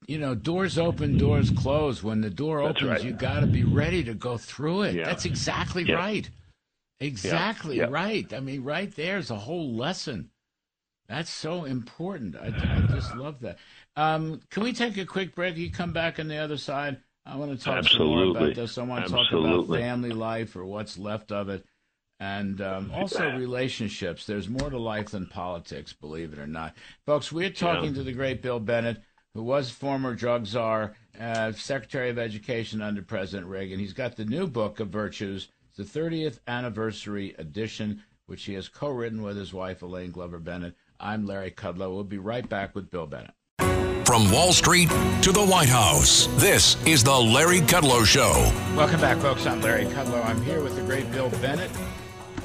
You 0.06 0.18
know, 0.18 0.34
doors 0.34 0.78
open, 0.78 1.16
doors 1.16 1.50
close. 1.50 2.02
When 2.02 2.20
the 2.20 2.30
door 2.30 2.62
That's 2.62 2.82
opens, 2.82 2.98
right. 2.98 3.04
you 3.04 3.12
got 3.12 3.40
to 3.40 3.46
be 3.46 3.64
ready 3.64 4.04
to 4.04 4.14
go 4.14 4.36
through 4.36 4.82
it. 4.82 4.94
Yeah. 4.96 5.04
That's 5.04 5.24
exactly 5.24 5.84
Yeah. 5.84 5.94
right. 5.96 6.30
Exactly 7.00 7.78
Yeah. 7.78 7.86
right. 7.90 8.30
I 8.32 8.40
mean, 8.40 8.62
right 8.62 8.94
there's 8.94 9.30
a 9.30 9.36
whole 9.36 9.74
lesson. 9.74 10.30
That's 11.08 11.30
so 11.30 11.64
important. 11.64 12.36
I, 12.36 12.46
I 12.48 12.86
just 12.92 13.14
love 13.14 13.40
that. 13.40 13.58
Um, 13.94 14.40
can 14.50 14.62
we 14.64 14.72
take 14.72 14.96
a 14.96 15.06
quick 15.06 15.34
break? 15.34 15.56
You 15.56 15.70
come 15.70 15.92
back 15.92 16.18
on 16.18 16.28
the 16.28 16.36
other 16.38 16.56
side. 16.56 16.98
I 17.24 17.36
want 17.36 17.58
to 17.58 17.64
talk 17.64 17.84
some 17.84 18.06
more 18.06 18.24
about 18.36 18.54
this. 18.54 18.78
I 18.78 18.82
want 18.82 19.06
to 19.06 19.12
talk 19.12 19.32
about 19.32 19.68
family 19.68 20.10
life 20.10 20.56
or 20.56 20.64
what's 20.64 20.96
left 20.98 21.32
of 21.32 21.48
it, 21.48 21.64
and 22.20 22.60
um, 22.60 22.90
also 22.94 23.30
relationships. 23.36 24.26
There's 24.26 24.48
more 24.48 24.70
to 24.70 24.78
life 24.78 25.10
than 25.10 25.26
politics, 25.26 25.92
believe 25.92 26.32
it 26.32 26.38
or 26.38 26.46
not, 26.46 26.74
folks. 27.04 27.32
We're 27.32 27.50
talking 27.50 27.90
Yeah. 27.90 27.96
to 27.96 28.02
the 28.04 28.12
great 28.12 28.42
Bill 28.42 28.60
Bennett, 28.60 28.98
who 29.34 29.42
was 29.42 29.70
former 29.70 30.14
drug 30.14 30.46
czar, 30.46 30.94
uh, 31.20 31.52
Secretary 31.52 32.10
of 32.10 32.18
Education 32.18 32.80
under 32.80 33.02
President 33.02 33.48
Reagan. 33.48 33.78
He's 33.80 33.92
got 33.92 34.16
the 34.16 34.24
new 34.24 34.46
book 34.46 34.78
of 34.80 34.88
virtues, 34.88 35.48
the 35.76 35.82
30th 35.84 36.38
anniversary 36.46 37.34
edition, 37.38 38.02
which 38.26 38.44
he 38.44 38.54
has 38.54 38.68
co-written 38.68 39.22
with 39.22 39.36
his 39.36 39.52
wife 39.52 39.80
Elayne 39.82 40.12
Glover 40.12 40.38
Bennett. 40.38 40.74
I'm 41.00 41.26
Larry 41.26 41.50
Kudlow. 41.50 41.94
We'll 41.94 42.04
be 42.04 42.18
right 42.18 42.48
back 42.48 42.74
with 42.74 42.90
Bill 42.90 43.06
Bennett. 43.06 43.32
From 44.06 44.30
Wall 44.30 44.52
Street 44.52 44.88
to 45.22 45.32
the 45.32 45.44
White 45.44 45.68
House, 45.68 46.28
this 46.36 46.76
is 46.86 47.02
the 47.02 47.12
Larry 47.14 47.60
Kudlow 47.60 48.04
Show. 48.04 48.32
Welcome 48.76 49.00
back, 49.00 49.18
folks. 49.18 49.46
I'm 49.46 49.60
Larry 49.60 49.86
Kudlow. 49.86 50.24
I'm 50.24 50.40
here 50.42 50.62
with 50.62 50.76
the 50.76 50.82
great 50.82 51.10
Bill 51.10 51.28
Bennett. 51.42 51.70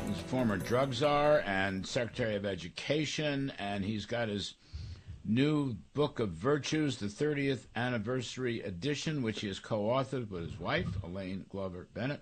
He's 0.08 0.17
former 0.24 0.58
drug 0.58 0.93
czar 0.93 1.43
and 1.46 1.86
Secretary 1.86 2.36
of 2.36 2.46
Education, 2.46 3.53
and 3.60 3.86
he's 3.86 4.05
got 4.05 4.27
his 4.27 4.55
new 5.24 5.75
book 5.93 6.20
of 6.20 6.29
virtues, 6.29 6.98
the 6.98 7.05
30th 7.05 7.67
anniversary 7.75 8.62
edition, 8.62 9.22
which 9.22 9.41
he 9.41 9.48
has 9.48 9.60
co-authored 9.60 10.29
with 10.29 10.43
his 10.43 10.60
wife, 10.60 10.88
Elayne 11.03 11.46
Glover 11.50 11.88
Bennett. 11.93 12.22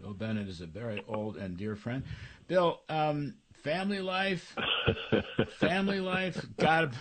Bill 0.00 0.12
Bennett 0.12 0.48
is 0.48 0.60
a 0.60 0.66
very 0.66 1.02
old 1.08 1.36
and 1.36 1.56
dear 1.56 1.76
friend. 1.76 2.02
Bill, 2.46 2.80
um, 2.88 3.34
family 3.64 4.00
life, 4.00 4.54
family 5.58 5.98
life. 5.98 6.46
God, 6.58 6.94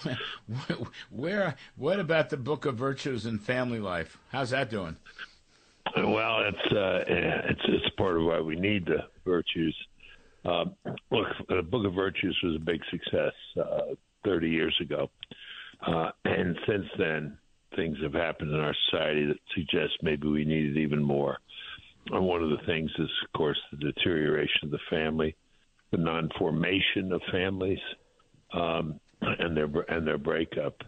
where? 1.11 1.55
What 1.75 1.99
about 1.99 2.29
the 2.29 2.37
book 2.37 2.65
of 2.65 2.75
virtues 2.75 3.25
and 3.25 3.39
family 3.39 3.79
life? 3.79 4.17
How's 4.29 4.49
that 4.51 4.71
doing? 4.71 4.95
Well, 5.95 6.45
it's 6.47 6.73
uh, 6.73 7.03
it's 7.07 7.61
it's 7.67 7.95
part 7.97 8.17
of 8.17 8.23
why 8.23 8.39
we 8.39 8.55
need 8.55 8.85
the 8.85 9.03
virtues. 9.25 9.75
Uh, 10.45 10.65
look, 11.11 11.27
the 11.47 11.61
Book 11.61 11.85
of 11.85 11.93
Virtues 11.93 12.37
was 12.43 12.55
a 12.55 12.59
big 12.59 12.81
success 12.91 13.31
uh, 13.57 13.95
30 14.25 14.49
years 14.49 14.75
ago, 14.81 15.09
uh, 15.85 16.09
and 16.25 16.57
since 16.67 16.85
then 16.97 17.37
things 17.75 17.97
have 18.03 18.13
happened 18.13 18.51
in 18.51 18.59
our 18.59 18.75
society 18.89 19.25
that 19.25 19.37
suggest 19.55 19.93
maybe 20.01 20.27
we 20.27 20.45
need 20.45 20.75
it 20.75 20.79
even 20.79 21.01
more. 21.01 21.37
and 22.11 22.25
one 22.25 22.43
of 22.43 22.49
the 22.49 22.65
things 22.65 22.91
is, 22.99 23.09
of 23.25 23.37
course, 23.37 23.57
the 23.71 23.77
deterioration 23.77 24.59
of 24.63 24.71
the 24.71 24.79
family, 24.89 25.35
the 25.93 25.99
non-formation 25.99 27.13
of 27.13 27.21
families, 27.31 27.79
um, 28.51 28.99
and 29.21 29.55
their 29.55 29.69
and 29.87 30.05
their 30.05 30.17
breakup. 30.17 30.81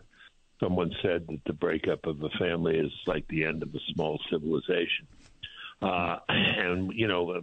Someone 0.60 0.92
said 1.02 1.26
that 1.28 1.42
the 1.46 1.54
breakup 1.54 2.06
of 2.06 2.22
a 2.24 2.30
family 2.40 2.78
is 2.78 2.92
like 3.06 3.28
the 3.28 3.44
end 3.46 3.62
of 3.62 3.70
a 3.74 3.94
small 3.94 4.20
civilization, 4.32 5.08
uh, 5.82 6.18
and 6.28 6.92
you 6.94 7.08
know 7.08 7.42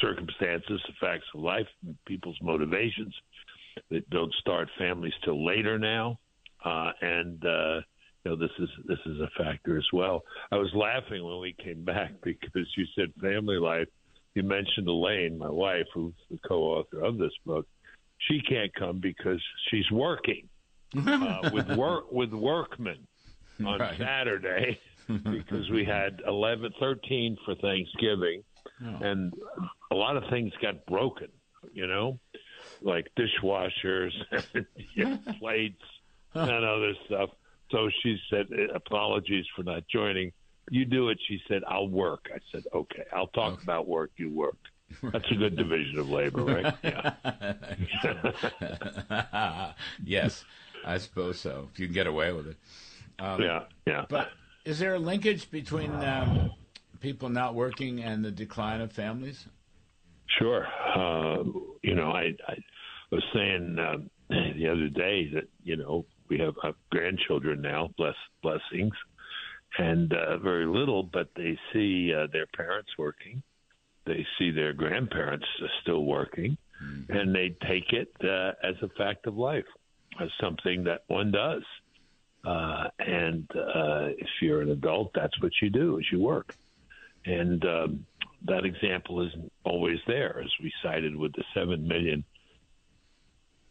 circumstances, 0.00 0.80
the 0.86 0.94
facts 1.00 1.26
of 1.34 1.40
life, 1.40 1.66
people's 2.06 2.38
motivations. 2.42 3.14
They 3.90 4.02
don't 4.10 4.32
start 4.34 4.68
families 4.78 5.12
till 5.24 5.44
later 5.44 5.78
now, 5.78 6.18
uh, 6.64 6.90
and 7.00 7.44
uh, 7.44 7.80
you 8.24 8.30
know 8.32 8.36
this 8.36 8.50
is 8.58 8.68
this 8.86 8.98
is 9.06 9.20
a 9.20 9.30
factor 9.38 9.78
as 9.78 9.86
well. 9.92 10.22
I 10.50 10.56
was 10.56 10.70
laughing 10.74 11.24
when 11.24 11.40
we 11.40 11.54
came 11.62 11.84
back 11.84 12.12
because 12.24 12.66
you 12.76 12.86
said 12.96 13.12
family 13.20 13.56
life. 13.56 13.88
You 14.34 14.42
mentioned 14.44 14.86
Elayne, 14.86 15.38
my 15.38 15.50
wife, 15.50 15.86
who's 15.92 16.14
the 16.30 16.38
co-author 16.46 17.02
of 17.02 17.18
this 17.18 17.32
book. 17.44 17.66
She 18.18 18.40
can't 18.40 18.72
come 18.74 19.00
because 19.00 19.42
she's 19.70 19.90
working 19.90 20.48
uh, 21.06 21.50
with 21.52 21.68
work 21.76 22.12
with 22.12 22.32
workmen 22.32 23.06
on 23.64 23.80
right. 23.80 23.98
Saturday 23.98 24.80
because 25.08 25.68
we 25.70 25.84
had 25.84 26.22
11, 26.26 26.72
13 26.78 27.36
for 27.44 27.54
Thanksgiving, 27.56 28.42
oh. 28.84 28.98
and 29.00 29.32
a 29.90 29.94
lot 29.94 30.16
of 30.16 30.24
things 30.30 30.52
got 30.62 30.84
broken. 30.86 31.28
You 31.72 31.86
know, 31.86 32.18
like 32.82 33.08
dishwashers, 33.18 34.12
plates, 35.38 35.82
and 36.34 36.64
other 36.64 36.94
stuff. 37.06 37.30
So 37.70 37.88
she 38.02 38.18
said, 38.30 38.46
"Apologies 38.74 39.44
for 39.54 39.62
not 39.62 39.84
joining." 39.92 40.32
You 40.70 40.84
do 40.84 41.08
it. 41.08 41.18
She 41.28 41.40
said, 41.48 41.62
"I'll 41.66 41.88
work." 41.88 42.30
I 42.34 42.38
said, 42.52 42.64
"Okay, 42.74 43.04
I'll 43.12 43.28
talk 43.28 43.54
okay. 43.54 43.62
about 43.62 43.88
work. 43.88 44.10
You 44.16 44.30
work." 44.30 44.58
That's 45.02 45.30
a 45.30 45.34
good 45.34 45.56
division 45.64 45.98
of 45.98 46.10
labor, 46.10 46.44
right? 46.44 46.74
Yeah. 46.82 47.14
yes, 50.04 50.44
I 50.84 50.98
suppose 50.98 51.40
so. 51.40 51.68
If 51.72 51.78
you 51.78 51.86
can 51.86 51.94
get 51.94 52.06
away 52.06 52.32
with 52.32 52.48
it. 52.48 52.56
Um, 53.18 53.40
yeah, 53.40 53.64
yeah. 53.86 54.04
But 54.08 54.30
is 54.64 54.78
there 54.78 54.94
a 54.94 54.98
linkage 54.98 55.50
between 55.50 55.92
um, 56.04 56.52
people 57.00 57.28
not 57.28 57.54
working 57.54 58.02
and 58.02 58.24
the 58.24 58.30
decline 58.30 58.80
of 58.80 58.92
families? 58.92 59.46
Sure. 60.38 60.66
Uh, 60.94 61.42
you 61.82 61.94
know, 61.94 62.12
I, 62.12 62.34
I 62.48 62.56
was 63.10 63.22
saying 63.34 63.76
uh, 63.78 63.98
the 64.56 64.68
other 64.68 64.88
day 64.88 65.30
that 65.34 65.44
you 65.62 65.76
know 65.76 66.06
we 66.28 66.38
have 66.38 66.54
uh, 66.62 66.72
grandchildren 66.90 67.60
now, 67.60 67.90
bless 67.96 68.14
blessings, 68.42 68.94
and 69.78 70.12
uh, 70.12 70.38
very 70.38 70.66
little, 70.66 71.02
but 71.02 71.28
they 71.36 71.58
see 71.72 72.12
uh, 72.14 72.26
their 72.32 72.46
parents 72.46 72.90
working, 72.98 73.42
they 74.06 74.26
see 74.38 74.50
their 74.50 74.72
grandparents 74.72 75.46
still 75.82 76.04
working, 76.04 76.56
mm-hmm. 76.82 77.12
and 77.12 77.34
they 77.34 77.56
take 77.66 77.92
it 77.92 78.12
uh, 78.22 78.52
as 78.66 78.74
a 78.82 78.88
fact 78.96 79.26
of 79.26 79.36
life, 79.36 79.66
as 80.20 80.28
something 80.40 80.84
that 80.84 81.02
one 81.08 81.30
does. 81.30 81.62
Uh, 82.44 82.84
and 82.98 83.48
uh, 83.54 84.08
if 84.16 84.28
you're 84.40 84.62
an 84.62 84.70
adult, 84.70 85.10
that's 85.14 85.40
what 85.42 85.52
you 85.60 85.70
do: 85.70 85.98
is 85.98 86.06
you 86.10 86.20
work. 86.20 86.54
And 87.26 87.64
um, 87.66 88.06
that 88.46 88.64
example 88.64 89.26
isn't 89.26 89.52
always 89.64 89.98
there, 90.06 90.40
as 90.42 90.50
we 90.62 90.72
cited 90.82 91.14
with 91.14 91.32
the 91.32 91.44
seven 91.54 91.86
million 91.86 92.24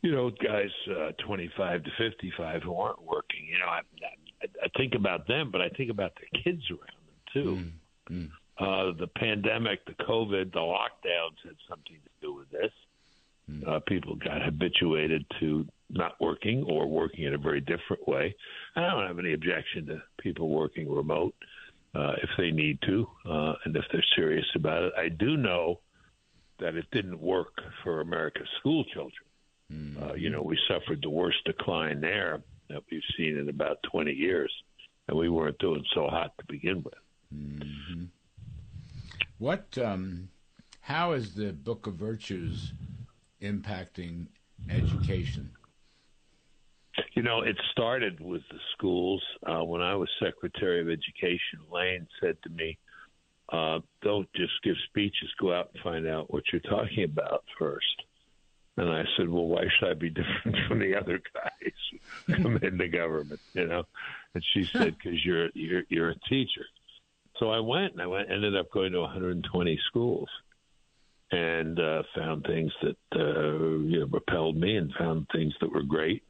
you 0.01 0.11
know, 0.11 0.29
guys 0.29 0.69
uh, 0.89 1.11
25 1.25 1.83
to 1.83 1.89
55 1.97 2.63
who 2.63 2.73
aren't 2.75 3.03
working. 3.03 3.45
You 3.51 3.59
know, 3.59 3.65
I, 3.65 3.81
I, 4.41 4.65
I 4.65 4.67
think 4.77 4.95
about 4.95 5.27
them, 5.27 5.51
but 5.51 5.61
I 5.61 5.69
think 5.69 5.89
about 5.89 6.13
the 6.15 6.39
kids 6.39 6.63
around 6.69 6.81
them 7.05 7.33
too. 7.33 8.13
Mm, 8.13 8.29
mm. 8.29 8.29
Uh, 8.59 8.97
the 8.99 9.07
pandemic, 9.07 9.85
the 9.85 10.03
COVID, 10.03 10.51
the 10.51 10.59
lockdowns 10.59 11.37
had 11.43 11.55
something 11.69 11.95
to 12.03 12.09
do 12.21 12.33
with 12.33 12.49
this. 12.49 12.71
Mm. 13.49 13.67
Uh, 13.67 13.79
people 13.87 14.15
got 14.15 14.41
habituated 14.41 15.25
to 15.39 15.65
not 15.89 16.19
working 16.19 16.63
or 16.63 16.87
working 16.87 17.23
in 17.23 17.33
a 17.33 17.37
very 17.37 17.61
different 17.61 18.07
way. 18.07 18.35
I 18.75 18.81
don't 18.81 19.07
have 19.07 19.19
any 19.19 19.33
objection 19.33 19.87
to 19.87 20.01
people 20.19 20.49
working 20.49 20.91
remote 20.91 21.33
uh, 21.95 22.13
if 22.21 22.29
they 22.37 22.51
need 22.51 22.79
to 22.83 23.07
uh, 23.25 23.53
and 23.65 23.75
if 23.75 23.85
they're 23.91 24.03
serious 24.15 24.45
about 24.55 24.83
it. 24.83 24.93
I 24.97 25.09
do 25.09 25.37
know 25.37 25.79
that 26.59 26.75
it 26.75 26.85
didn't 26.91 27.19
work 27.19 27.53
for 27.83 28.01
America's 28.01 28.47
school 28.59 28.83
children. 28.93 29.13
Mm-hmm. 29.71 30.03
Uh, 30.03 30.13
you 30.15 30.29
know, 30.29 30.41
we 30.41 30.57
suffered 30.67 31.01
the 31.01 31.09
worst 31.09 31.37
decline 31.45 32.01
there 32.01 32.41
that 32.69 32.83
we've 32.91 33.01
seen 33.17 33.37
in 33.37 33.49
about 33.49 33.77
20 33.91 34.11
years, 34.11 34.51
and 35.07 35.17
we 35.17 35.29
weren't 35.29 35.57
doing 35.59 35.83
so 35.93 36.07
hot 36.07 36.33
to 36.39 36.45
begin 36.47 36.83
with. 36.83 36.93
Mm-hmm. 37.33 38.05
What, 39.37 39.77
um, 39.77 40.29
how 40.81 41.13
is 41.13 41.33
the 41.33 41.53
Book 41.53 41.87
of 41.87 41.95
Virtues 41.95 42.73
impacting 43.41 44.27
education? 44.69 45.51
You 47.13 47.23
know, 47.23 47.41
it 47.41 47.55
started 47.71 48.19
with 48.19 48.41
the 48.51 48.59
schools. 48.73 49.23
Uh, 49.45 49.63
when 49.63 49.81
I 49.81 49.95
was 49.95 50.09
Secretary 50.21 50.81
of 50.81 50.87
Education, 50.87 51.59
Lane 51.71 52.07
said 52.21 52.37
to 52.43 52.49
me, 52.49 52.77
uh, 53.51 53.79
don't 54.01 54.31
just 54.35 54.53
give 54.63 54.75
speeches, 54.89 55.29
go 55.39 55.53
out 55.53 55.69
and 55.73 55.83
find 55.83 56.07
out 56.07 56.31
what 56.31 56.43
you're 56.51 56.61
talking 56.61 57.03
about 57.03 57.43
first. 57.57 58.03
And 58.79 58.89
I 58.89 59.03
said, 59.17 59.27
well, 59.27 59.45
why 59.45 59.65
should 59.77 59.89
I 59.89 59.93
be 59.93 60.09
different 60.09 60.57
from 60.67 60.79
the 60.79 60.95
other 60.95 61.21
guys 61.33 61.73
who 62.25 62.33
come 62.33 62.55
into 62.63 62.87
government? 62.87 63.41
You 63.51 63.67
know, 63.67 63.83
and 64.33 64.43
she 64.53 64.63
said, 64.63 64.95
because 64.97 65.23
you're 65.25 65.49
you're 65.53 65.83
you're 65.89 66.09
a 66.11 66.19
teacher. 66.29 66.63
So 67.39 67.51
I 67.51 67.59
went 67.59 67.91
and 67.91 68.01
I 68.01 68.07
went 68.07 68.31
ended 68.31 68.55
up 68.55 68.71
going 68.71 68.93
to 68.93 69.01
120 69.01 69.79
schools 69.87 70.29
and 71.29 71.77
uh, 71.77 72.03
found 72.15 72.45
things 72.45 72.71
that 72.81 72.95
uh, 73.17 73.79
you 73.85 73.99
know, 73.99 74.07
repelled 74.09 74.55
me 74.55 74.77
and 74.77 74.93
found 74.97 75.27
things 75.33 75.53
that 75.59 75.73
were 75.73 75.83
great. 75.83 76.23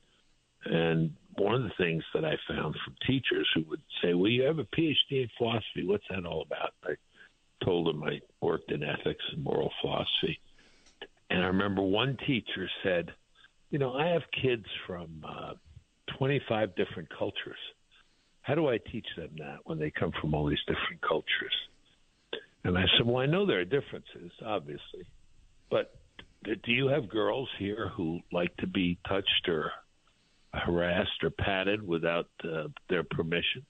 And 0.65 1.13
one 1.37 1.53
of 1.53 1.63
the 1.63 1.71
things 1.77 2.03
that 2.15 2.25
I 2.25 2.35
found 2.47 2.75
from 2.83 2.95
teachers 3.05 3.47
who 3.53 3.63
would 3.69 3.83
say, 4.01 4.15
"Well, 4.15 4.31
you 4.31 4.41
have 4.45 4.57
a 4.57 4.65
PhD 4.65 4.95
in 5.11 5.29
philosophy. 5.37 5.85
What's 5.85 6.07
that 6.09 6.25
all 6.25 6.41
about?" 6.41 6.73
I 6.83 6.95
told 7.63 7.85
them 7.85 8.03
I 8.03 8.21
worked 8.41 8.71
in 8.71 8.81
ethics 8.81 9.23
and 9.33 9.43
moral 9.43 9.71
philosophy 9.81 10.39
and 11.39 11.45
I 11.45 11.47
remember 11.47 11.81
one 11.81 12.17
teacher 12.27 12.69
said, 12.83 13.11
You 13.69 13.79
know, 13.79 13.93
I 13.93 14.07
have 14.07 14.23
kids 14.41 14.65
from 14.85 15.23
uh, 15.25 15.53
25 16.17 16.75
different 16.75 17.07
cultures. 17.17 17.57
How 18.41 18.55
do 18.55 18.67
I 18.67 18.77
teach 18.77 19.05
them 19.15 19.29
that 19.37 19.59
when 19.63 19.79
they 19.79 19.89
come 19.89 20.11
from 20.19 20.33
all 20.33 20.49
these 20.49 20.59
different 20.67 21.01
cultures? 21.01 21.53
And 22.65 22.77
I 22.77 22.83
said, 22.97 23.07
Well, 23.07 23.23
I 23.23 23.25
know 23.25 23.45
there 23.45 23.61
are 23.61 23.63
differences, 23.63 24.33
obviously, 24.45 25.07
but 25.71 25.95
do 26.43 26.73
you 26.73 26.87
have 26.87 27.07
girls 27.07 27.47
here 27.57 27.89
who 27.95 28.19
like 28.33 28.53
to 28.57 28.67
be 28.67 28.97
touched 29.07 29.47
or 29.47 29.71
harassed 30.53 31.23
or 31.23 31.29
patted 31.29 31.87
without 31.87 32.27
uh, 32.43 32.67
their 32.89 33.03
permission? 33.03 33.65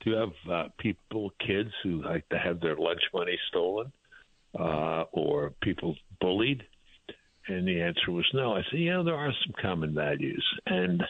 Do 0.00 0.10
you 0.12 0.16
have 0.16 0.50
uh, 0.50 0.68
people, 0.78 1.30
kids 1.46 1.72
who 1.82 2.02
like 2.02 2.26
to 2.30 2.38
have 2.38 2.60
their 2.60 2.76
lunch 2.76 3.02
money 3.12 3.38
stolen 3.50 3.92
uh, 4.58 5.04
or 5.12 5.52
people 5.60 5.94
bullied? 6.22 6.62
And 7.48 7.66
the 7.66 7.80
answer 7.80 8.10
was 8.10 8.26
no. 8.32 8.54
I 8.54 8.62
said, 8.70 8.78
you 8.78 8.90
know, 8.90 9.04
there 9.04 9.16
are 9.16 9.32
some 9.44 9.54
common 9.60 9.94
values. 9.94 10.44
And 10.66 11.02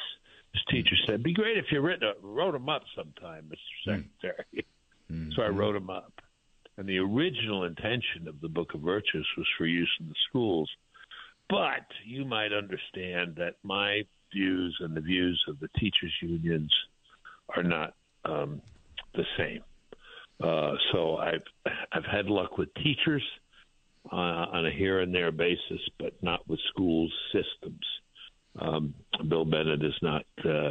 his 0.53 0.62
teacher 0.71 0.97
said, 1.05 1.15
"It'd 1.15 1.23
be 1.23 1.35
great 1.35 1.59
if 1.59 1.67
you 1.71 1.81
wrote, 1.81 2.03
wrote 2.23 2.53
them 2.53 2.69
up 2.69 2.83
sometime, 2.97 3.51
Mr. 3.51 3.57
Hmm. 3.85 3.91
Secretary. 3.91 4.67
Mm-hmm. 5.11 5.31
So 5.37 5.43
I 5.43 5.49
wrote 5.49 5.75
them 5.75 5.91
up. 5.91 6.12
And 6.79 6.89
the 6.89 6.99
original 6.99 7.65
intention 7.65 8.29
of 8.29 8.41
the 8.41 8.49
Book 8.49 8.75
of 8.75 8.81
Virtues 8.81 9.27
was 9.37 9.47
for 9.59 9.67
use 9.67 9.91
in 10.01 10.09
the 10.09 10.15
schools. 10.29 10.71
But 11.51 11.87
you 12.07 12.25
might 12.25 12.53
understand 12.53 13.37
that 13.37 13.57
my 13.62 14.03
views 14.33 14.75
and 14.81 14.97
the 14.97 15.03
views 15.03 15.43
of 15.49 15.61
the 15.61 15.69
teachers' 15.79 16.15
unions 16.23 16.73
are 17.55 17.62
not 17.62 17.95
um, 18.25 18.62
the 19.15 19.25
same. 19.37 19.62
Uh, 20.43 20.75
so 20.93 21.17
I've 21.17 21.45
I've 21.93 22.05
had 22.05 22.27
luck 22.27 22.59
with 22.59 22.73
teachers 22.75 23.23
uh, 24.11 24.16
on 24.16 24.66
a 24.66 24.71
here 24.71 25.00
and 25.00 25.14
there 25.14 25.32
basis, 25.32 25.80
but 25.99 26.14
not 26.23 26.47
with 26.49 26.61
schools 26.71 27.12
systems. 27.32 27.85
Um, 28.59 28.94
Bill 29.28 29.44
Bennett 29.44 29.82
is 29.82 29.97
not 30.02 30.25
uh, 30.44 30.71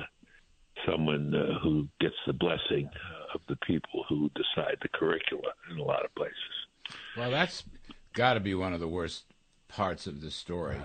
someone 0.86 1.34
uh, 1.34 1.60
who 1.60 1.88
gets 2.00 2.16
the 2.28 2.34
blessing 2.34 2.90
of 3.34 3.42
the 3.48 3.56
people 3.66 4.04
who 4.08 4.30
decide 4.36 4.78
the 4.82 4.90
curricula 4.90 5.54
in 5.72 5.78
a 5.78 5.84
lot 5.84 6.06
of 6.06 6.14
places. 6.16 6.36
Well, 7.18 7.32
that's 7.32 7.64
got 8.14 8.34
to 8.34 8.40
be 8.40 8.54
one 8.54 8.74
of 8.74 8.80
the 8.80 8.88
worst 8.88 9.26
parts 9.68 10.06
of 10.06 10.22
the 10.22 10.32
story 10.32 10.78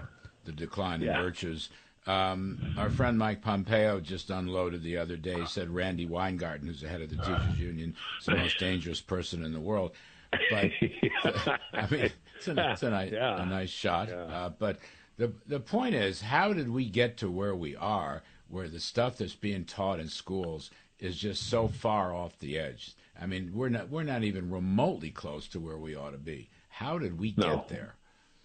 the 0.46 0.52
decline 0.52 1.02
in 1.02 1.08
yeah. 1.08 1.20
virtues. 1.20 1.68
Um, 2.06 2.74
our 2.78 2.88
friend 2.88 3.18
Mike 3.18 3.42
Pompeo 3.42 4.00
just 4.00 4.30
unloaded 4.30 4.82
the 4.82 4.96
other 4.96 5.16
day. 5.16 5.44
Said 5.44 5.68
Randi 5.68 6.06
Weingarten, 6.06 6.68
who's 6.68 6.80
the 6.80 6.88
head 6.88 7.02
of 7.02 7.10
the 7.10 7.16
teachers 7.16 7.58
union, 7.58 7.96
is 8.20 8.26
the 8.26 8.36
most 8.36 8.58
dangerous 8.60 9.00
person 9.00 9.44
in 9.44 9.52
the 9.52 9.60
world. 9.60 9.92
But 10.30 10.70
I 11.72 11.86
mean, 11.90 12.10
it's, 12.36 12.48
a, 12.48 12.70
it's 12.72 12.82
a, 12.82 12.90
nice, 12.90 13.12
yeah. 13.12 13.42
a 13.42 13.46
nice 13.46 13.70
shot. 13.70 14.08
Yeah. 14.08 14.16
Uh, 14.16 14.48
but 14.50 14.78
the 15.16 15.32
the 15.46 15.60
point 15.60 15.94
is, 15.94 16.20
how 16.20 16.52
did 16.52 16.68
we 16.68 16.88
get 16.88 17.16
to 17.18 17.30
where 17.30 17.54
we 17.54 17.76
are, 17.76 18.22
where 18.48 18.68
the 18.68 18.80
stuff 18.80 19.18
that's 19.18 19.34
being 19.34 19.64
taught 19.64 20.00
in 20.00 20.08
schools 20.08 20.70
is 20.98 21.16
just 21.16 21.48
so 21.48 21.68
far 21.68 22.14
off 22.14 22.38
the 22.38 22.58
edge? 22.58 22.94
I 23.20 23.26
mean, 23.26 23.52
we're 23.54 23.70
not 23.70 23.88
we're 23.88 24.02
not 24.02 24.24
even 24.24 24.50
remotely 24.50 25.10
close 25.10 25.48
to 25.48 25.60
where 25.60 25.78
we 25.78 25.94
ought 25.96 26.10
to 26.10 26.18
be. 26.18 26.48
How 26.68 26.98
did 26.98 27.18
we 27.18 27.34
No. 27.36 27.56
get 27.56 27.68
there? 27.68 27.94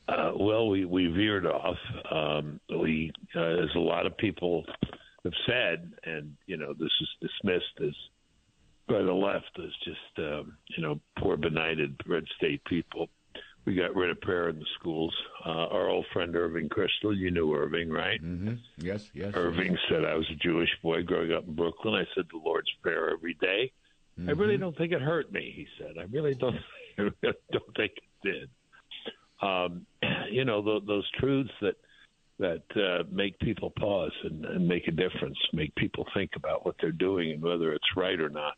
Uh, 0.08 0.32
well, 0.36 0.68
we, 0.70 0.84
we 0.86 1.08
veered 1.08 1.46
off. 1.46 1.78
Um, 2.10 2.60
we, 2.70 3.12
uh, 3.36 3.64
as 3.64 3.70
a 3.76 3.80
lot 3.80 4.06
of 4.06 4.18
people 4.18 4.66
have 5.24 5.34
said, 5.46 5.94
and 6.04 6.36
you 6.48 6.58
know, 6.58 6.74
this 6.74 6.90
is 7.02 7.10
dismissed 7.22 7.80
as 7.82 7.94
by 8.88 9.02
the 9.02 9.14
left 9.14 9.52
as 9.58 9.72
just 9.84 10.20
um, 10.20 10.58
you 10.76 10.84
know 10.84 11.00
poor 11.20 11.38
benighted 11.38 12.00
red 12.08 12.26
state 12.38 12.64
people. 12.66 13.10
We 13.64 13.76
got 13.76 13.96
rid 13.96 14.10
of 14.10 14.20
prayer 14.22 14.50
in 14.50 14.58
the 14.58 14.66
schools. 14.80 15.16
Uh, 15.46 15.68
our 15.68 15.88
old 15.88 16.08
friend 16.14 16.36
Irving 16.36 16.68
Kristol, 16.68 17.16
you 17.16 17.30
knew 17.30 17.54
Irving, 17.56 17.90
right? 17.92 18.20
hmm 18.20 18.54
Yes, 18.78 19.10
yes. 19.14 19.34
Irving 19.36 19.78
said 19.88 20.04
I 20.04 20.16
was 20.16 20.28
a 20.32 20.36
Jewish 20.36 20.70
boy 20.82 21.04
growing 21.04 21.32
up 21.32 21.48
in 21.48 21.56
Brooklyn. 21.56 21.94
I 21.94 22.06
said 22.16 22.26
the 22.32 22.40
Lord's 22.44 22.72
Prayer 22.82 23.12
every 23.12 23.36
day. 23.36 23.72
I 24.28 24.32
really 24.32 24.58
don't 24.58 24.78
think 24.78 24.92
it 24.92 25.02
hurt 25.02 25.32
me. 25.32 25.52
He 25.56 25.68
said, 25.80 25.98
I 25.98 26.04
really 26.12 26.36
don't. 26.36 26.56
I 26.98 27.02
really 27.02 27.38
don't 27.52 27.76
think 27.76 27.94
it 27.98 28.04
did. 28.24 28.50
Um, 29.42 29.86
you 30.32 30.46
know, 30.46 30.62
th- 30.62 30.84
those 30.86 31.10
truths 31.20 31.52
that 31.62 31.76
that 32.40 32.64
uh, 32.76 33.04
make 33.12 33.38
people 33.40 33.72
pause 33.80 34.12
and, 34.24 34.44
and 34.46 34.68
make 34.68 34.88
a 34.88 34.92
difference, 34.92 35.38
make 35.54 35.74
people 35.76 36.06
think 36.14 36.32
about 36.36 36.66
what 36.66 36.76
they're 36.82 36.92
doing 36.92 37.32
and 37.32 37.42
whether 37.42 37.72
it's 37.72 37.96
right 37.96 38.20
or 38.20 38.30
not. 38.30 38.54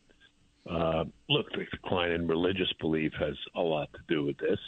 Uh, 0.70 1.04
look, 1.28 1.46
the 1.52 1.64
decline 1.70 2.12
in 2.12 2.26
religious 2.26 2.72
belief 2.80 3.12
has 3.18 3.34
a 3.54 3.60
lot 3.60 3.88
to 3.92 4.00
do 4.08 4.24
with 4.24 4.38
this, 4.38 4.58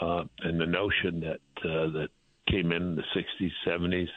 uh, 0.00 0.24
and 0.40 0.60
the 0.60 0.66
notion 0.66 1.20
that 1.20 1.68
uh, 1.68 1.90
that 1.90 2.08
came 2.50 2.72
in 2.72 2.96
the 2.96 3.02
'60s, 3.14 3.50
'70s, 3.66 4.08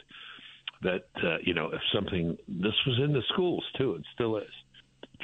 that 0.82 1.06
uh, 1.24 1.38
you 1.44 1.54
know, 1.54 1.70
if 1.74 1.82
something 1.94 2.38
this 2.48 2.74
was 2.88 3.00
in 3.04 3.12
the 3.12 3.24
schools 3.34 3.64
too, 3.78 3.96
and 3.96 4.06
still 4.14 4.38
is. 4.38 4.48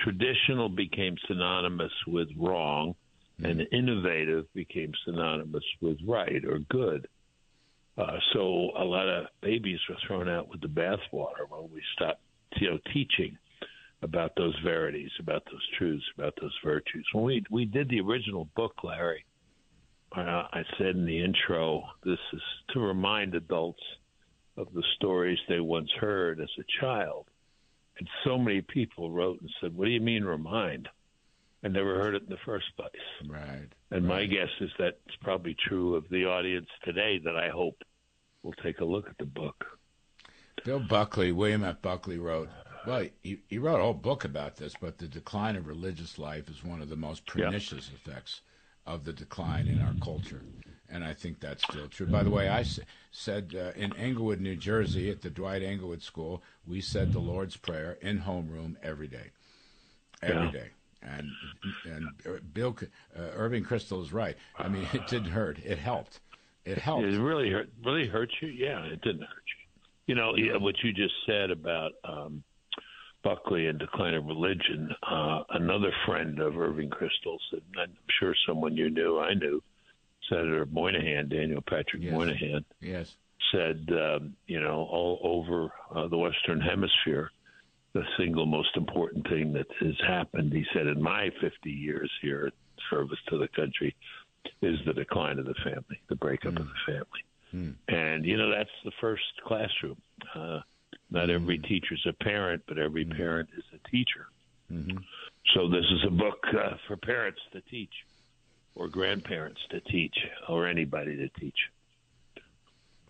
Traditional 0.03 0.69
became 0.69 1.15
synonymous 1.27 1.91
with 2.07 2.29
wrong, 2.38 2.95
and 3.43 3.65
innovative 3.71 4.45
became 4.53 4.91
synonymous 5.05 5.63
with 5.81 5.98
right 6.05 6.43
or 6.45 6.59
good. 6.69 7.07
Uh, 7.98 8.17
so 8.33 8.69
a 8.77 8.83
lot 8.83 9.09
of 9.09 9.25
babies 9.41 9.79
were 9.89 9.98
thrown 10.07 10.29
out 10.29 10.48
with 10.48 10.62
the 10.62 10.67
bathwater 10.67 11.50
when 11.50 11.69
we 11.74 11.81
stopped, 11.95 12.21
you 12.57 12.69
know, 12.69 12.79
teaching 12.93 13.38
about 14.01 14.31
those 14.37 14.55
verities, 14.63 15.11
about 15.19 15.43
those 15.45 15.67
truths, 15.77 16.05
about 16.17 16.33
those 16.41 16.57
virtues. 16.63 17.05
When 17.13 17.25
we 17.25 17.43
we 17.49 17.65
did 17.65 17.89
the 17.89 18.01
original 18.01 18.49
book, 18.55 18.83
Larry, 18.83 19.25
uh, 20.15 20.21
I 20.51 20.63
said 20.77 20.95
in 20.95 21.05
the 21.05 21.23
intro, 21.23 21.83
this 22.03 22.19
is 22.33 22.41
to 22.73 22.79
remind 22.79 23.35
adults 23.35 23.83
of 24.57 24.67
the 24.73 24.83
stories 24.95 25.37
they 25.47 25.59
once 25.59 25.89
heard 25.99 26.39
as 26.39 26.49
a 26.59 26.81
child. 26.81 27.27
And 27.97 28.07
so 28.23 28.37
many 28.37 28.61
people 28.61 29.11
wrote 29.11 29.41
and 29.41 29.49
said, 29.59 29.75
"What 29.75 29.85
do 29.85 29.91
you 29.91 30.01
mean 30.01 30.23
remind?" 30.23 30.87
I 31.61 31.67
never 31.67 31.95
heard 31.95 32.15
it 32.15 32.23
in 32.23 32.29
the 32.29 32.37
first 32.45 32.67
place. 32.77 32.89
Right. 33.27 33.67
And 33.91 34.07
my 34.07 34.25
guess 34.25 34.49
is 34.61 34.69
that's 34.79 35.15
probably 35.21 35.55
true 35.67 35.95
of 35.95 36.07
the 36.09 36.25
audience 36.25 36.69
today 36.85 37.19
that 37.25 37.35
I 37.35 37.49
hope 37.49 37.83
will 38.43 38.53
take 38.63 38.79
a 38.79 38.85
look 38.85 39.09
at 39.09 39.17
the 39.17 39.25
book. 39.25 39.65
Bill 40.63 40.79
Buckley, 40.79 41.33
William 41.33 41.65
F. 41.65 41.81
Buckley 41.81 42.17
wrote, 42.17 42.49
well, 42.83 43.05
he, 43.24 43.39
he 43.48 43.57
wrote 43.57 43.79
a 43.79 43.83
whole 43.83 43.93
book 43.93 44.24
about 44.24 44.57
this, 44.57 44.75
but 44.75 44.98
the 44.98 45.07
decline 45.07 45.55
of 45.55 45.67
religious 45.67 46.17
life 46.17 46.50
is 46.50 46.63
one 46.63 46.81
of 46.81 46.89
the 46.89 46.95
most 46.95 47.25
pernicious 47.25 47.89
effects 47.93 48.41
of 48.86 49.03
the 49.03 49.13
decline 49.13 49.67
in 49.67 49.81
our 49.81 49.95
culture. 50.01 50.45
And 50.91 51.03
I 51.03 51.13
think 51.13 51.39
that's 51.39 51.63
still 51.63 51.88
true. 51.88 52.07
By 52.07 52.24
the 52.24 52.31
way, 52.31 52.50
I 52.50 52.62
s- 52.62 52.79
said 53.12 53.55
uh, 53.55 53.71
in 53.79 53.93
Englewood, 53.93 54.41
New 54.41 54.55
Jersey, 54.55 55.09
at 55.12 55.21
the 55.21 55.29
Dwight 55.29 55.62
Englewood 55.62 56.01
School, 56.01 56.41
we 56.65 56.81
said 56.81 57.12
the 57.12 57.19
Lord's 57.19 57.57
Prayer 57.57 57.98
in 58.01 58.19
homeroom 58.21 58.75
every 58.81 59.07
day. 59.07 59.31
every 60.21 60.48
Yeah. 60.48 60.51
day. 60.51 60.69
And 61.01 61.31
and 61.86 62.09
Bill 62.53 62.75
uh, 63.15 63.21
Irving 63.36 63.63
Kristol 63.63 64.01
is 64.01 64.12
right. 64.12 64.36
I 64.57 64.67
mean, 64.67 64.88
it 64.93 65.07
didn't 65.07 65.31
hurt. 65.31 65.59
It 65.59 65.77
helped. 65.77 66.19
It 66.65 66.77
helped. 66.77 67.05
It 67.05 67.19
really 67.19 67.50
hurt. 67.51 67.69
Really 67.86 68.07
hurt 68.07 68.31
you? 68.41 68.50
Yeah, 68.50 68.83
it 68.86 69.01
didn't 69.01 69.21
hurt 69.21 69.43
you. 69.48 69.65
You 70.07 70.15
know 70.15 70.36
yeah, 70.36 70.58
what 70.58 70.75
you 70.84 70.91
just 70.91 71.13
said 71.25 71.51
about 71.51 71.91
um, 72.03 72.43
Buckley 73.23 73.67
and 73.67 73.77
decline 73.79 74.13
of 74.13 74.25
religion. 74.25 74.89
Uh, 75.03 75.43
another 75.51 75.91
friend 76.05 76.39
of 76.39 76.58
Irving 76.58 76.89
Kristol's, 76.89 77.41
and 77.51 77.62
I'm 77.79 77.93
sure 78.19 78.34
someone 78.47 78.77
you 78.77 78.89
knew, 78.89 79.19
I 79.19 79.34
knew, 79.34 79.62
Senator 80.29 80.65
Moynihan, 80.71 81.27
Daniel 81.27 81.62
Patrick 81.62 82.03
Yes. 82.03 82.13
Moynihan, 82.13 82.65
Yes. 82.82 83.15
said, 83.51 83.88
um, 83.91 84.36
you 84.47 84.60
know, 84.62 84.88
all 84.91 85.19
over 85.23 85.71
uh, 85.93 86.08
the 86.08 86.17
Western 86.17 86.62
Hemisphere, 86.62 87.32
the 87.93 88.03
single 88.17 88.45
most 88.45 88.75
important 88.77 89.27
thing 89.27 89.51
that 89.53 89.65
has 89.79 89.95
happened, 90.08 90.53
he 90.53 90.63
said, 90.73 90.88
in 90.88 91.01
my 91.01 91.29
50 91.41 91.71
years 91.71 92.12
here 92.21 92.45
in 92.47 92.51
service 92.89 93.17
to 93.29 93.38
the 93.38 93.47
country, 93.49 93.95
is 94.62 94.77
the 94.86 94.93
decline 94.93 95.39
of 95.39 95.45
the 95.45 95.55
family, 95.63 95.99
the 96.08 96.15
breakup 96.15 96.55
of 96.58 96.67
the 96.67 96.73
family. 96.86 97.75
And, 97.88 98.25
you 98.25 98.38
know, 98.38 98.51
that's 98.51 98.69
the 98.86 98.91
first 99.01 99.23
classroom. 99.43 99.97
Uh, 100.36 100.60
not 101.10 101.30
every 101.30 101.58
mm-hmm. 101.58 101.67
teacher's 101.67 102.06
a 102.08 102.13
parent, 102.23 102.63
but 102.67 102.78
every 102.78 103.06
mm-hmm. 103.06 103.17
parent 103.17 103.49
is 103.58 103.63
a 103.73 103.89
teacher. 103.89 104.28
Mm-hmm. 104.71 104.97
So 105.54 105.67
this 105.69 105.86
is 105.86 106.04
a 106.06 106.12
book 106.12 106.43
uh, 106.54 106.75
for 106.88 106.95
parents 106.97 107.39
to 107.54 107.62
teach, 107.62 107.93
or 108.75 108.88
grandparents 108.88 109.60
to 109.71 109.80
teach, 109.82 110.15
or 110.47 110.67
anybody 110.67 111.15
to 111.17 111.30
teach. 111.39 111.58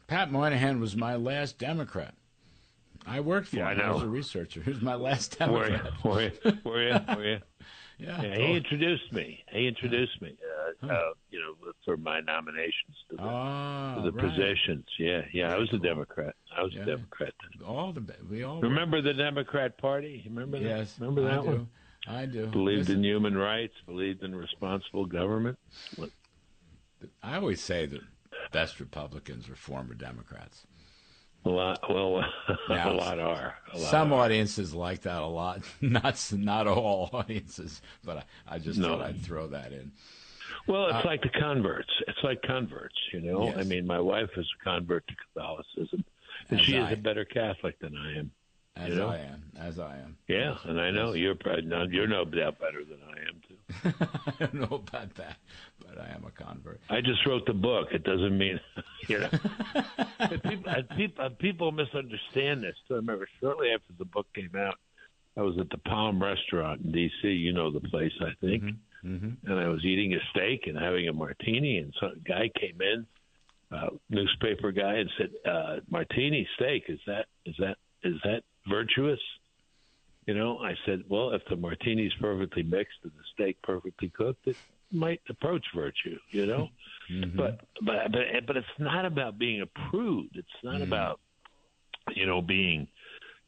Pat 0.08 0.32
Moynihan 0.32 0.80
was 0.80 0.96
my 0.96 1.16
last 1.16 1.60
Democrat. 1.60 2.14
I 3.06 3.20
worked 3.20 3.50
for 3.50 3.58
Yeah, 3.58 3.68
I 3.68 3.72
him 3.74 3.78
know. 3.80 3.98
as 3.98 4.04
a 4.04 4.08
researcher. 4.08 4.62
He 4.62 4.72
was 4.72 4.82
my 4.82 4.96
last 4.96 5.40
Were 5.40 5.70
you? 5.70 5.78
Democrat. 5.78 6.04
Were 6.04 6.22
you? 6.22 6.32
Were 6.64 6.84
you? 6.84 7.00
Were 7.16 7.26
you? 7.26 7.40
Yeah. 8.00 8.22
Yeah, 8.22 8.36
he 8.38 8.56
introduced 8.56 9.12
me. 9.12 9.44
He 9.52 9.68
introduced 9.68 10.22
me. 10.22 10.36
Uh, 10.84 10.88
uh, 10.88 11.00
you 11.32 11.40
know, 11.40 11.54
for 11.84 11.98
my 11.98 12.22
nominations 12.22 12.96
to 13.10 13.18
the, 13.18 13.24
Oh, 13.24 13.96
to 13.98 14.02
the 14.04 14.12
right. 14.14 14.26
positions. 14.30 14.86
Yeah, 14.98 15.22
yeah. 15.34 15.54
I 15.54 15.58
was 15.58 15.68
a 15.74 15.78
Democrat. 15.80 16.34
I 16.56 16.64
was 16.64 16.74
Yeah. 16.74 16.84
a 16.84 16.86
Democrat. 16.86 17.34
Then. 17.58 17.68
All 17.68 17.92
the 17.92 18.02
we 18.30 18.44
all 18.44 18.62
Remember 18.62 19.02
the 19.02 19.14
Democrat 19.14 19.78
Party? 19.78 20.24
Remember 20.26 20.58
that? 20.60 20.66
Yes, 20.66 20.96
Remember 21.00 21.24
that 21.24 21.40
I 21.40 21.42
do. 21.42 21.48
one? 21.48 21.70
I 22.08 22.26
do. 22.26 22.48
Believed 22.48 22.88
Listen, 22.88 22.96
in 23.00 23.04
human 23.04 23.38
rights. 23.38 23.74
Believed 23.86 24.24
in 24.24 24.34
responsible 24.34 25.06
government. 25.06 25.60
I 27.22 27.36
always 27.36 27.62
say 27.62 27.86
the 27.86 28.00
best 28.52 28.80
Republicans 28.80 29.50
are 29.50 29.56
former 29.56 29.94
Democrats. 29.94 30.66
A 31.46 31.50
lot. 31.50 31.80
Well, 31.90 32.24
Now, 32.70 32.92
a 32.92 32.94
lot 32.94 33.20
are. 33.20 33.56
A 33.74 33.78
lot 33.78 33.92
Some 33.92 34.12
are. 34.14 34.22
audiences 34.26 34.74
like 34.74 35.02
that 35.04 35.22
a 35.22 35.26
lot. 35.26 35.62
Not 35.82 36.22
not 36.34 36.68
all 36.68 37.10
audiences, 37.14 37.82
but 38.04 38.18
I, 38.18 38.56
I 38.56 38.60
just 38.60 38.78
No. 38.80 38.90
thought 38.98 39.02
I'd 39.08 39.22
throw 39.22 39.48
that 39.48 39.72
in. 39.72 39.92
Well, 40.68 40.88
it's 40.88 41.06
uh, 41.06 41.08
like 41.08 41.22
the 41.22 41.30
converts. 41.30 41.90
It's 42.08 42.18
like 42.24 42.42
converts, 42.42 42.96
you 43.14 43.22
know. 43.22 43.46
Yes. 43.46 43.58
I 43.58 43.64
mean, 43.64 43.88
my 43.88 44.00
wife 44.00 44.30
is 44.38 44.46
a 44.60 44.64
convert 44.64 45.08
to 45.08 45.16
Catholicism, 45.34 46.04
and 46.50 46.60
As 46.60 46.66
she 46.66 46.78
I- 46.78 46.88
is 46.88 46.94
a 46.94 47.02
better 47.02 47.26
Catholic 47.26 47.80
than 47.80 47.96
I 47.96 48.18
am. 48.20 48.32
As 48.80 48.90
You 48.90 48.96
know? 48.96 49.10
I 49.10 49.18
am, 49.18 49.44
as 49.60 49.80
I 49.80 49.98
am. 49.98 50.18
Yeah, 50.28 50.56
and 50.64 50.80
I 50.80 50.90
know 50.90 51.14
you're 51.14 51.36
probably 51.36 51.64
not, 51.64 51.90
you're 51.92 52.08
no 52.08 52.24
doubt 52.24 52.60
better 52.60 52.84
than 52.86 53.00
I 53.06 53.20
am 53.28 53.42
too. 53.48 54.06
I 54.28 54.46
don't 54.46 54.54
know 54.54 54.76
about 54.78 55.14
that, 55.16 55.38
but 55.86 56.00
I 56.00 56.10
am 56.16 56.24
a 56.26 56.32
convert. 56.32 56.80
I 56.90 57.02
just 57.02 57.26
wrote 57.26 57.46
the 57.46 57.54
book. 57.54 57.90
It 57.92 58.04
doesn't 58.04 58.38
mean, 58.38 58.60
you 59.08 59.20
know. 59.20 59.30
People, 60.44 60.74
people, 60.96 61.30
people 61.40 61.72
misunderstand 61.72 62.64
this. 62.64 62.76
So 62.88 62.96
I 62.96 62.98
remember 62.98 63.28
shortly 63.40 63.70
after 63.72 63.94
the 63.98 64.06
book 64.06 64.28
came 64.36 64.52
out, 64.56 64.76
I 65.38 65.42
was 65.42 65.58
at 65.58 65.70
the 65.70 65.78
Palm 65.78 66.22
Restaurant 66.22 66.82
in 66.82 66.92
D.C. 66.92 67.28
You 67.30 67.54
know 67.54 67.72
the 67.72 67.80
place, 67.80 68.12
I 68.22 68.32
think. 68.46 68.64
Mm-hmm. 69.06 69.50
And 69.50 69.60
I 69.60 69.68
was 69.70 69.86
eating 69.86 70.14
a 70.14 70.20
steak 70.32 70.68
and 70.68 70.78
having 70.78 71.08
a 71.08 71.14
martini, 71.14 71.78
and 71.78 71.94
some 72.00 72.22
guy 72.28 72.50
came 72.60 72.82
in, 72.82 73.06
uh, 73.72 73.90
newspaper 74.10 74.72
guy, 74.72 74.96
and 74.96 75.10
said, 75.18 75.30
uh, 75.50 75.78
"Martini 75.90 76.48
steak 76.56 76.84
is 76.90 77.00
that 77.08 77.28
is 77.46 77.56
that 77.60 77.78
is 78.04 78.16
that 78.24 78.44
virtuous?" 78.70 79.20
You 80.26 80.36
know, 80.36 80.60
I 80.60 80.76
said, 80.86 81.04
"Well, 81.10 81.32
if 81.32 81.42
the 81.50 81.56
martini's 81.56 82.14
perfectly 82.20 82.64
mixed 82.64 83.00
and 83.04 83.12
the 83.12 83.24
steak 83.34 83.62
perfectly 83.64 84.10
cooked, 84.10 84.48
it 84.48 84.58
might 84.92 85.22
approach 85.30 85.66
virtue." 85.76 86.20
You 86.32 86.46
know. 86.46 86.70
Mm-hmm. 87.12 87.38
But 87.38 87.62
but 87.84 88.12
but 88.12 88.22
but 88.48 88.58
it's 88.58 88.68
not 88.78 89.06
about 89.06 89.40
being 89.40 89.62
a 89.62 89.90
prude. 89.90 90.30
It's 90.34 90.48
not 90.64 90.76
mm-hmm. 90.76 90.84
about 90.84 91.20
you 92.16 92.26
know 92.26 92.42
being 92.42 92.88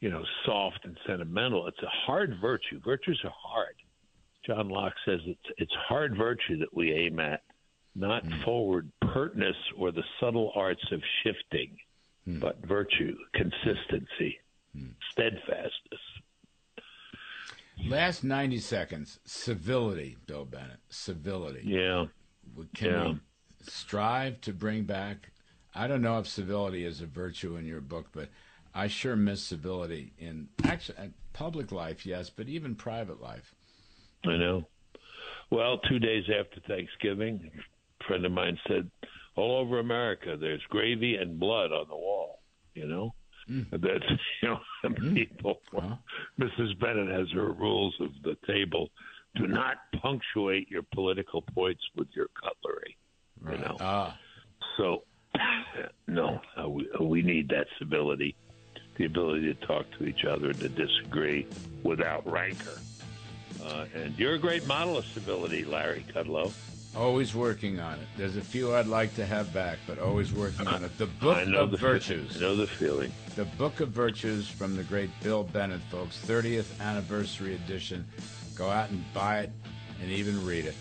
you 0.00 0.10
know 0.10 0.24
soft 0.44 0.80
and 0.84 0.98
sentimental. 1.06 1.66
It's 1.68 1.82
a 1.82 2.06
hard 2.06 2.38
virtue. 2.40 2.80
Virtues 2.84 3.20
are 3.24 3.32
hard. 3.34 3.74
John 4.44 4.68
Locke 4.68 4.94
says 5.04 5.20
it's 5.26 5.54
it's 5.56 5.72
hard 5.88 6.16
virtue 6.16 6.58
that 6.58 6.74
we 6.74 6.92
aim 6.92 7.20
at, 7.20 7.42
not 7.94 8.24
mm. 8.24 8.44
forward 8.44 8.90
pertness 9.00 9.56
or 9.78 9.92
the 9.92 10.02
subtle 10.18 10.52
arts 10.56 10.84
of 10.90 11.00
shifting, 11.22 11.76
mm. 12.28 12.40
but 12.40 12.58
virtue, 12.66 13.16
consistency, 13.34 14.38
steadfastness. 15.10 16.00
Last 17.86 18.22
ninety 18.22 18.58
seconds, 18.58 19.18
civility, 19.24 20.16
Bill 20.26 20.44
Bennett. 20.44 20.80
Civility. 20.90 21.62
Yeah. 21.64 22.06
Can 22.74 22.90
Yeah. 22.90 23.08
we 23.12 23.18
strive 23.62 24.40
to 24.42 24.52
bring 24.52 24.84
back? 24.84 25.32
I 25.74 25.86
don't 25.86 26.02
know 26.02 26.18
if 26.18 26.28
civility 26.28 26.84
is 26.84 27.00
a 27.00 27.06
virtue 27.06 27.56
in 27.56 27.64
your 27.64 27.80
book, 27.80 28.08
but 28.12 28.28
I 28.74 28.88
sure 28.88 29.16
miss 29.16 29.42
civility 29.42 30.12
in 30.18 30.48
actually 30.64 31.12
public 31.32 31.72
life, 31.72 32.04
yes, 32.06 32.30
but 32.30 32.48
even 32.48 32.74
private 32.74 33.20
life. 33.20 33.54
I 34.24 34.36
know. 34.36 34.68
Well, 35.50 35.78
two 35.78 35.98
days 35.98 36.24
after 36.28 36.60
Thanksgiving, 36.60 37.50
a 38.00 38.04
friend 38.04 38.24
of 38.24 38.32
mine 38.32 38.58
said, 38.68 38.90
all 39.34 39.56
over 39.56 39.78
America, 39.78 40.36
there's 40.38 40.62
gravy 40.68 41.16
and 41.16 41.38
blood 41.40 41.72
on 41.72 41.88
the 41.88 41.96
wall. 41.96 42.42
You 42.74 42.86
know, 42.86 43.14
mm. 43.48 43.66
that's 43.70 44.04
you 44.42 44.48
know, 44.48 44.60
mm. 44.84 45.14
people. 45.14 45.60
Well, 45.72 45.98
Mrs. 46.40 46.78
Bennett 46.78 47.08
has 47.08 47.30
her 47.32 47.52
rules 47.52 47.94
of 48.00 48.10
the 48.22 48.36
table. 48.46 48.88
Do 49.36 49.46
not 49.46 49.76
punctuate 50.00 50.70
your 50.70 50.82
political 50.94 51.42
points 51.42 51.82
with 51.96 52.08
your 52.14 52.28
cutlery. 52.34 52.96
Right. 53.40 53.58
You 53.58 53.64
know, 53.64 53.76
ah. 53.80 54.18
so 54.76 55.04
no, 56.06 56.40
uh, 56.60 56.68
we, 56.68 56.88
uh, 56.98 57.02
we 57.02 57.22
need 57.22 57.48
that 57.48 57.66
civility, 57.78 58.36
the 58.96 59.06
ability 59.06 59.54
to 59.54 59.66
talk 59.66 59.86
to 59.98 60.04
each 60.04 60.24
other, 60.24 60.50
and 60.50 60.60
to 60.60 60.68
disagree 60.68 61.46
without 61.82 62.30
rancor. 62.30 62.78
Uh, 63.64 63.86
and 63.94 64.18
you're 64.18 64.34
a 64.34 64.38
great 64.38 64.66
model 64.66 64.98
of 64.98 65.04
civility, 65.06 65.64
Larry 65.64 66.04
Kudlow. 66.14 66.52
Always 66.94 67.34
working 67.34 67.80
on 67.80 67.94
it. 67.94 68.06
There's 68.18 68.36
a 68.36 68.42
few 68.42 68.74
I'd 68.74 68.86
like 68.86 69.14
to 69.14 69.24
have 69.24 69.52
back, 69.54 69.78
but 69.86 69.98
always 69.98 70.30
working 70.30 70.66
on 70.66 70.84
it. 70.84 70.96
The 70.98 71.06
Book 71.06 71.38
of 71.46 71.70
the 71.70 71.76
Virtues. 71.78 72.36
I 72.36 72.40
know 72.40 72.54
the 72.54 72.66
feeling. 72.66 73.10
The 73.34 73.46
Book 73.46 73.80
of 73.80 73.88
Virtues 73.88 74.46
from 74.46 74.76
the 74.76 74.82
great 74.82 75.08
Bill 75.22 75.42
Bennett, 75.42 75.80
folks. 75.90 76.22
30th 76.26 76.78
anniversary 76.80 77.54
edition. 77.54 78.04
Go 78.54 78.68
out 78.68 78.90
and 78.90 79.02
buy 79.14 79.40
it 79.40 79.50
and 80.02 80.10
even 80.10 80.44
read 80.44 80.66
it. 80.66 80.74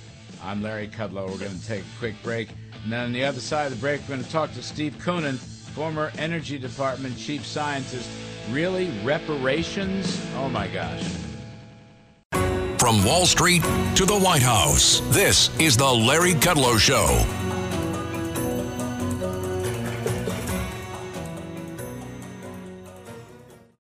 I'm 0.44 0.62
Larry 0.62 0.90
Kudlow. 0.90 1.30
We're 1.30 1.38
going 1.38 1.58
to 1.58 1.66
take 1.66 1.84
a 1.84 2.00
quick 2.00 2.16
break. 2.24 2.50
And 2.84 2.92
then 2.92 3.06
on 3.06 3.14
the 3.14 3.24
other 3.24 3.40
side 3.40 3.68
of 3.68 3.72
the 3.72 3.80
break, 3.80 4.02
we're 4.02 4.16
going 4.16 4.24
to 4.24 4.32
talk 4.32 4.52
to 4.54 4.64
Steve 4.64 4.98
Koonin, 5.00 5.36
former 5.36 6.12
Energy 6.18 6.60
Department 6.60 7.18
chief 7.18 7.46
scientist. 7.46 8.10
Really? 8.50 8.92
Reparations? 9.06 10.22
Oh 10.36 10.50
my 10.50 10.68
gosh. 10.68 11.04
From 12.82 13.06
Wall 13.06 13.28
Street 13.28 13.62
to 13.94 14.08
the 14.08 14.18
White 14.18 14.42
House, 14.42 15.04
this 15.12 15.52
is 15.60 15.78
the 15.78 15.86
Larry 15.86 16.34
Kudlow 16.34 16.80
Show. 16.80 17.51